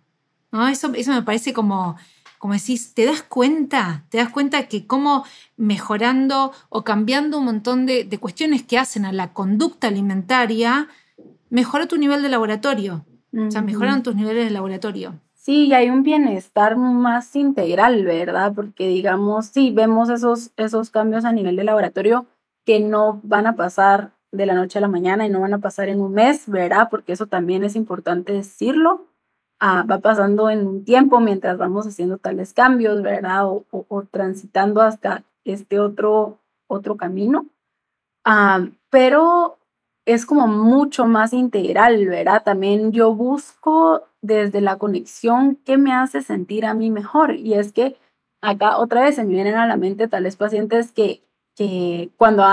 [0.53, 0.69] ¿no?
[0.69, 1.97] Eso, eso me parece como,
[2.45, 5.25] como decís, te das cuenta, te das cuenta que cómo
[5.57, 10.89] mejorando o cambiando un montón de, de cuestiones que hacen a la conducta alimentaria,
[11.49, 13.07] mejora tu nivel de laboratorio.
[13.35, 15.15] O sea, mejoran tus niveles de laboratorio.
[15.33, 18.53] Sí, y hay un bienestar más integral, ¿verdad?
[18.55, 22.27] Porque digamos, sí, vemos esos, esos cambios a nivel de laboratorio
[22.67, 25.61] que no van a pasar de la noche a la mañana y no van a
[25.61, 26.89] pasar en un mes, ¿verdad?
[26.91, 29.07] Porque eso también es importante decirlo.
[29.67, 33.47] Ah, va pasando en un tiempo mientras vamos haciendo tales cambios, ¿verdad?
[33.47, 37.47] O, transitando hasta este otro, otro camino.
[38.27, 39.57] Ah, pero
[40.05, 42.43] es como mucho más integral, ¿verdad?
[42.45, 47.35] También yo busco desde la conexión que me hace sentir a mí mejor.
[47.35, 47.97] Y es que
[48.43, 51.23] acá otra vez se me vienen a la mente tales pacientes que,
[51.57, 52.45] que cuando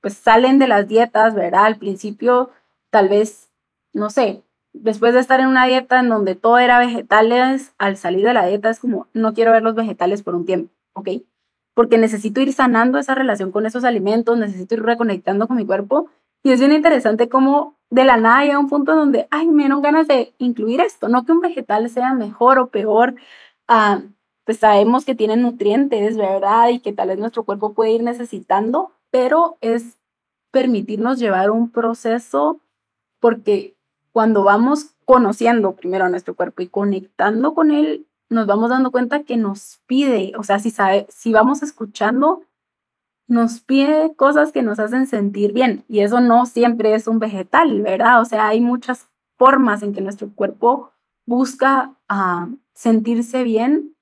[0.00, 1.66] pues salen de las dietas, ¿verdad?
[1.66, 2.50] Al principio,
[2.90, 3.48] tal vez,
[3.92, 4.42] no sé,
[4.72, 8.46] después de estar en una dieta en donde todo era vegetales, al salir de la
[8.46, 11.08] dieta es como, no quiero ver los vegetales por un tiempo, ¿ok?
[11.74, 16.08] Porque necesito ir sanando esa relación con esos alimentos, necesito ir reconectando con mi cuerpo
[16.42, 19.82] y es bien interesante cómo de la nada llega un punto donde, ay, me dieron
[19.82, 23.14] ganas de incluir esto, no que un vegetal sea mejor o peor,
[23.68, 24.02] ah,
[24.44, 26.68] pues sabemos que tienen nutrientes, ¿verdad?
[26.70, 30.00] Y que tal vez nuestro cuerpo puede ir necesitando, pero es
[30.50, 32.60] permitirnos llevar un proceso
[33.20, 33.76] porque
[34.12, 39.24] cuando vamos conociendo primero a nuestro cuerpo y conectando con él, nos vamos dando cuenta
[39.24, 42.42] que nos pide, o sea, si, sabe, si vamos escuchando
[43.32, 47.80] nos pide cosas que nos hacen sentir bien y eso no siempre es un vegetal,
[47.80, 48.20] ¿verdad?
[48.20, 49.08] O sea, hay muchas
[49.38, 50.92] formas en que nuestro cuerpo
[51.24, 53.96] busca ah, sentirse bien,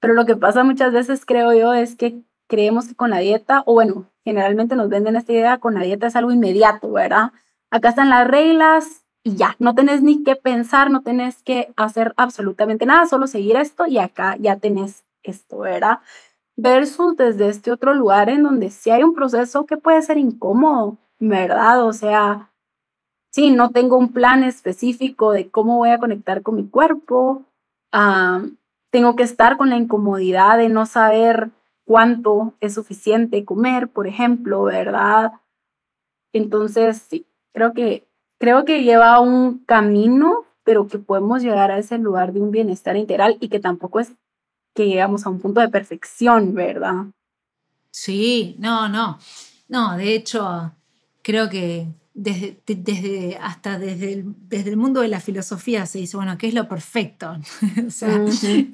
[0.00, 3.62] pero lo que pasa muchas veces, creo yo, es que creemos que con la dieta,
[3.64, 7.32] o bueno, generalmente nos venden esta idea, con la dieta es algo inmediato, ¿verdad?
[7.70, 12.12] Acá están las reglas y ya, no tenés ni que pensar, no tenés que hacer
[12.16, 16.00] absolutamente nada, solo seguir esto y acá ya tenés esto, ¿verdad?
[16.56, 20.98] versus desde este otro lugar en donde sí hay un proceso que puede ser incómodo,
[21.18, 21.84] ¿verdad?
[21.84, 22.52] O sea,
[23.30, 27.44] sí, no tengo un plan específico de cómo voy a conectar con mi cuerpo,
[28.90, 31.50] tengo que estar con la incomodidad de no saber
[31.84, 35.32] cuánto es suficiente comer, por ejemplo, ¿verdad?
[36.32, 38.06] Entonces, sí, creo que,
[38.42, 42.96] creo que lleva un camino, pero que podemos llegar a ese lugar de un bienestar
[42.96, 44.10] integral y que tampoco es
[44.74, 47.04] que llegamos a un punto de perfección, ¿verdad?
[47.92, 49.20] Sí, no, no.
[49.68, 50.72] No, de hecho,
[51.22, 56.16] creo que desde, desde, hasta desde el, desde el mundo de la filosofía se dice,
[56.16, 57.38] bueno, ¿qué es lo perfecto?
[57.86, 58.24] o sea,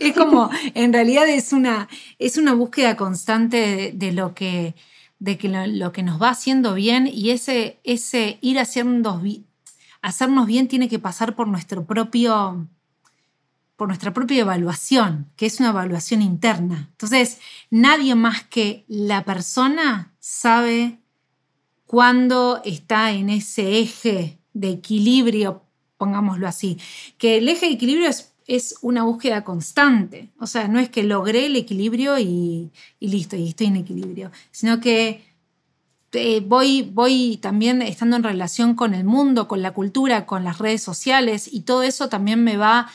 [0.00, 4.74] es como, en realidad es una, es una búsqueda constante de, lo que,
[5.18, 9.20] de que lo, que nos va haciendo bien y ese, ese ir haciendo,
[10.02, 12.68] hacernos bien tiene que pasar por nuestro propio
[13.78, 16.88] por nuestra propia evaluación, que es una evaluación interna.
[16.90, 17.38] Entonces,
[17.70, 20.98] nadie más que la persona sabe
[21.86, 25.62] cuándo está en ese eje de equilibrio,
[25.96, 26.76] pongámoslo así,
[27.18, 31.04] que el eje de equilibrio es, es una búsqueda constante, o sea, no es que
[31.04, 35.24] logré el equilibrio y, listo, y estoy en equilibrio, sino que
[36.46, 40.82] voy, voy también estando en relación con el mundo, con la cultura, con las redes
[40.82, 42.88] sociales y todo eso también me va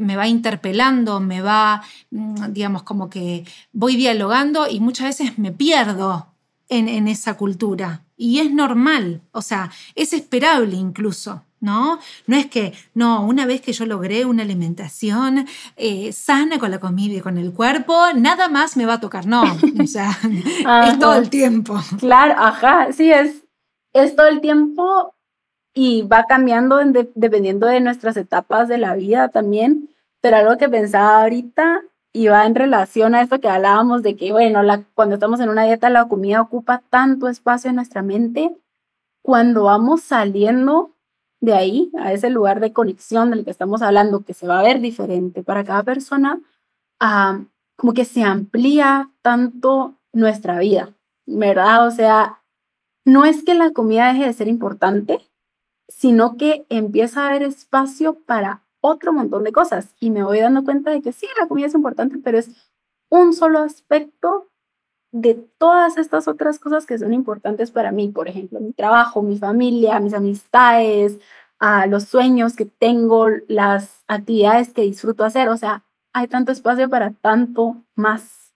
[0.00, 5.52] me va interpelando, me va, mm, digamos, como que voy dialogando y muchas veces me
[5.52, 6.26] pierdo
[6.68, 8.04] en, esa cultura.
[8.16, 11.98] Y es normal, o sea, es esperable incluso, ¿no?
[12.26, 15.46] No es que, no, una vez que yo logré una alimentación
[15.76, 19.26] eh, sana con la comida y con el cuerpo, nada más me va a tocar,
[19.26, 20.10] no, o sea,
[20.88, 21.78] es todo el tiempo.
[21.98, 23.44] Claro, ajá, sí, es,
[23.92, 25.14] es todo el tiempo
[25.74, 26.78] y va cambiando
[27.14, 29.90] dependiendo de nuestras etapas de la vida también,
[30.20, 31.82] pero algo que pensaba ahorita
[32.12, 35.48] y va en relación a esto que hablábamos de que, bueno, la, cuando estamos en
[35.48, 38.56] una dieta la comida ocupa tanto espacio en nuestra mente,
[39.22, 40.96] cuando vamos saliendo
[41.40, 44.62] de ahí, a ese lugar de conexión del que estamos hablando, que se va a
[44.62, 46.40] ver diferente para cada persona,
[47.00, 47.40] ah,
[47.76, 50.94] como que se amplía tanto nuestra vida,
[51.26, 51.86] ¿verdad?
[51.86, 52.42] O sea,
[53.06, 55.20] no es que la comida deje de ser importante,
[55.88, 59.94] sino que empieza a haber espacio para otro montón de cosas.
[59.98, 62.50] Y me voy dando cuenta de que sí, la comida es importante, pero es
[63.08, 64.49] un solo aspecto
[65.12, 69.38] de todas estas otras cosas que son importantes para mí, por ejemplo, mi trabajo, mi
[69.38, 71.18] familia, mis amistades,
[71.58, 76.88] a los sueños que tengo, las actividades que disfruto hacer, o sea, hay tanto espacio
[76.88, 78.52] para tanto más.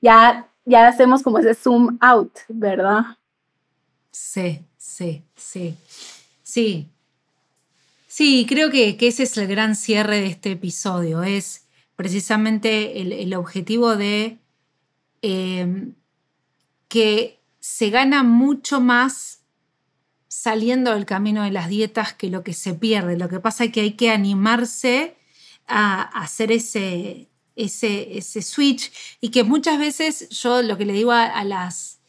[0.00, 3.00] Ya ya hacemos como ese zoom out, ¿verdad?
[4.10, 5.76] Sí, sí, sí.
[6.42, 6.88] Sí.
[8.08, 11.22] Sí, creo que, ese es el gran cierre de este episodio.
[11.22, 11.66] Es
[11.96, 14.38] precisamente el objetivo de
[15.22, 15.94] Em,
[16.88, 19.42] que se gana mucho más
[20.28, 23.18] saliendo del camino de las dietas que lo que se pierde.
[23.18, 25.16] Lo que pasa es que hay que animarse
[25.66, 28.90] a, hacer ese, ese, ese, switch
[29.20, 32.00] y que muchas veces yo lo que le digo a, las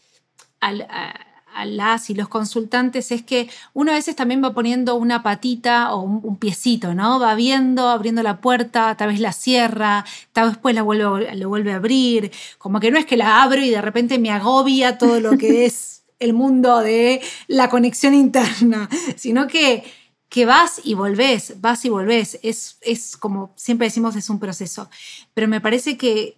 [1.66, 6.02] las y los consultantes es que uno a veces también va poniendo una patita o
[6.02, 7.20] un, piecito, ¿no?
[7.20, 11.74] Va viendo, abriendo la puerta, tal vez la cierra, tal vez después la vuelve, vuelve
[11.74, 15.20] a abrir, como que no es que la abro y de repente me agobia todo
[15.20, 19.84] lo que es el mundo de la conexión interna, sino que,
[20.30, 22.40] que vas y volvés, vas y volvés.
[22.44, 24.90] Es, es como siempre decimos, es un proceso.
[25.34, 26.38] Pero me parece que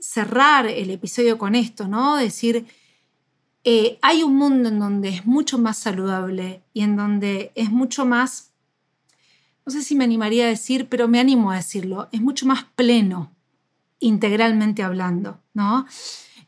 [0.00, 2.16] cerrar el episodio con esto, ¿no?
[2.16, 2.66] Decir,
[3.66, 8.04] eh, hay un mundo en donde es mucho más saludable y en donde es mucho
[8.04, 8.52] más,
[9.64, 12.64] no sé si me animaría a decir, pero me animo a decirlo, es mucho más
[12.76, 13.32] pleno,
[14.00, 15.86] integralmente hablando, ¿no?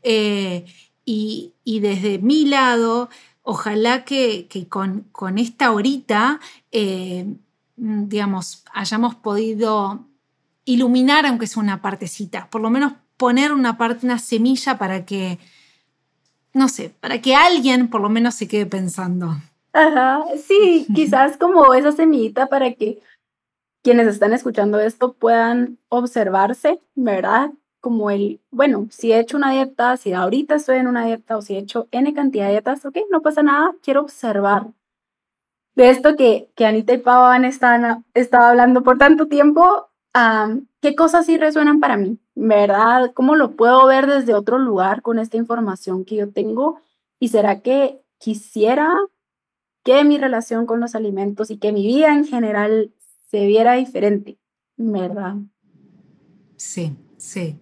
[0.02, 0.66] Eh,
[1.06, 3.08] y, desde mi lado,
[3.42, 6.40] ojalá que, con, esta horita,
[6.70, 7.34] eh,
[7.76, 10.04] digamos, hayamos podido
[10.66, 15.38] iluminar, aunque sea una partecita, por lo menos poner una parte, una semilla para que
[16.56, 19.36] no sé, para que alguien por lo menos se quede pensando.
[19.74, 23.02] Ajá, sí, quizás como esa semillita para que
[23.82, 27.50] quienes están escuchando esto puedan observarse, ¿verdad?
[27.80, 31.42] Como el, bueno, si he hecho una dieta, si ahorita estoy en una dieta o
[31.42, 34.68] si he hecho N cantidad de dietas, ok, no pasa nada, quiero observar.
[35.74, 39.90] De esto que, que Anita y Pau han estado, estado hablando por tanto tiempo,
[40.80, 42.18] ¿qué cosas sí resuenan para mí?
[42.34, 43.12] ¿Verdad?
[43.14, 46.80] ¿Cómo lo puedo ver desde otro lugar con esta información que yo tengo?
[47.18, 48.94] ¿Y será que quisiera
[49.82, 52.92] que mi relación con los alimentos y que mi vida en general
[53.30, 54.38] se viera diferente?
[54.76, 55.36] ¿Verdad?
[56.56, 57.56] Sí, sí.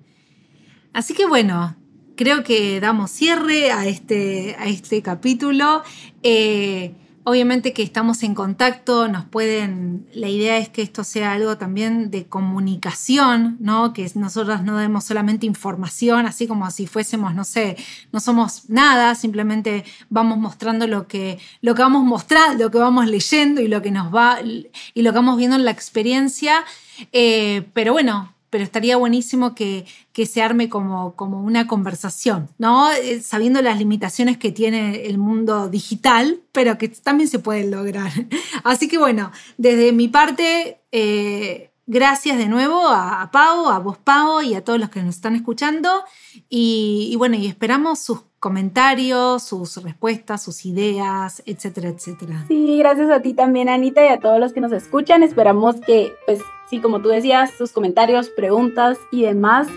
[0.93, 1.77] Así que bueno,
[2.17, 5.83] creo que damos cierre a este, a este capítulo.
[6.23, 6.95] Eh,
[7.27, 12.11] Obviamente que estamos en contacto, nos pueden, la idea es que esto sea algo también
[12.11, 13.95] de comunicación, ¿no?
[13.95, 17.79] Que nosotros no demos solamente información, así como si fuésemos, no sé,
[18.13, 23.07] no somos nada, simplemente vamos mostrando lo que, lo que vamos mostrando, lo que vamos
[23.07, 26.63] leyendo y lo que nos va, y lo que vamos viendo en la experiencia.
[27.11, 29.85] Eh, pero bueno, pero estaría buenísimo que,
[30.15, 32.89] se arme como, como una conversación, ¿no?
[32.93, 38.13] Eh, sabiendo las limitaciones que tiene el mundo digital, pero que también se pueden lograr.
[38.63, 44.41] Así que bueno, desde mi parte, eh, gracias de nuevo a, Pau, a vos Pau
[44.41, 46.05] y a todos los que nos están escuchando.
[46.49, 52.45] Y, y bueno, y esperamos sus comentarios, sus respuestas, sus ideas, etcétera, etcétera.
[52.47, 55.25] Sí, gracias a ti también, Anita, y a todos los que nos escuchan.
[55.25, 56.39] Esperamos que, pues,
[56.69, 59.69] Sí, como tú decías, sus comentarios, preguntas y demás,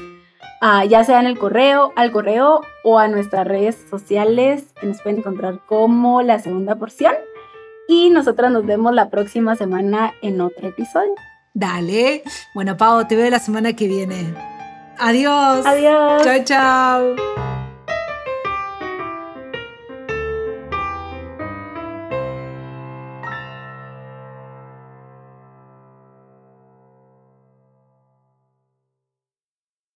[0.62, 5.02] ah, ya sea en el correo, al correo o a nuestras redes sociales, que nos
[5.02, 7.14] pueden encontrar como la segunda porción.
[7.88, 11.14] Y nosotras nos vemos la próxima semana en otro episodio.
[11.54, 12.24] Dale.
[12.54, 14.34] Bueno, Pau, te veo la semana que viene.
[15.00, 15.66] Adiós.
[15.66, 16.24] Adiós.
[16.24, 17.47] Chao, chao.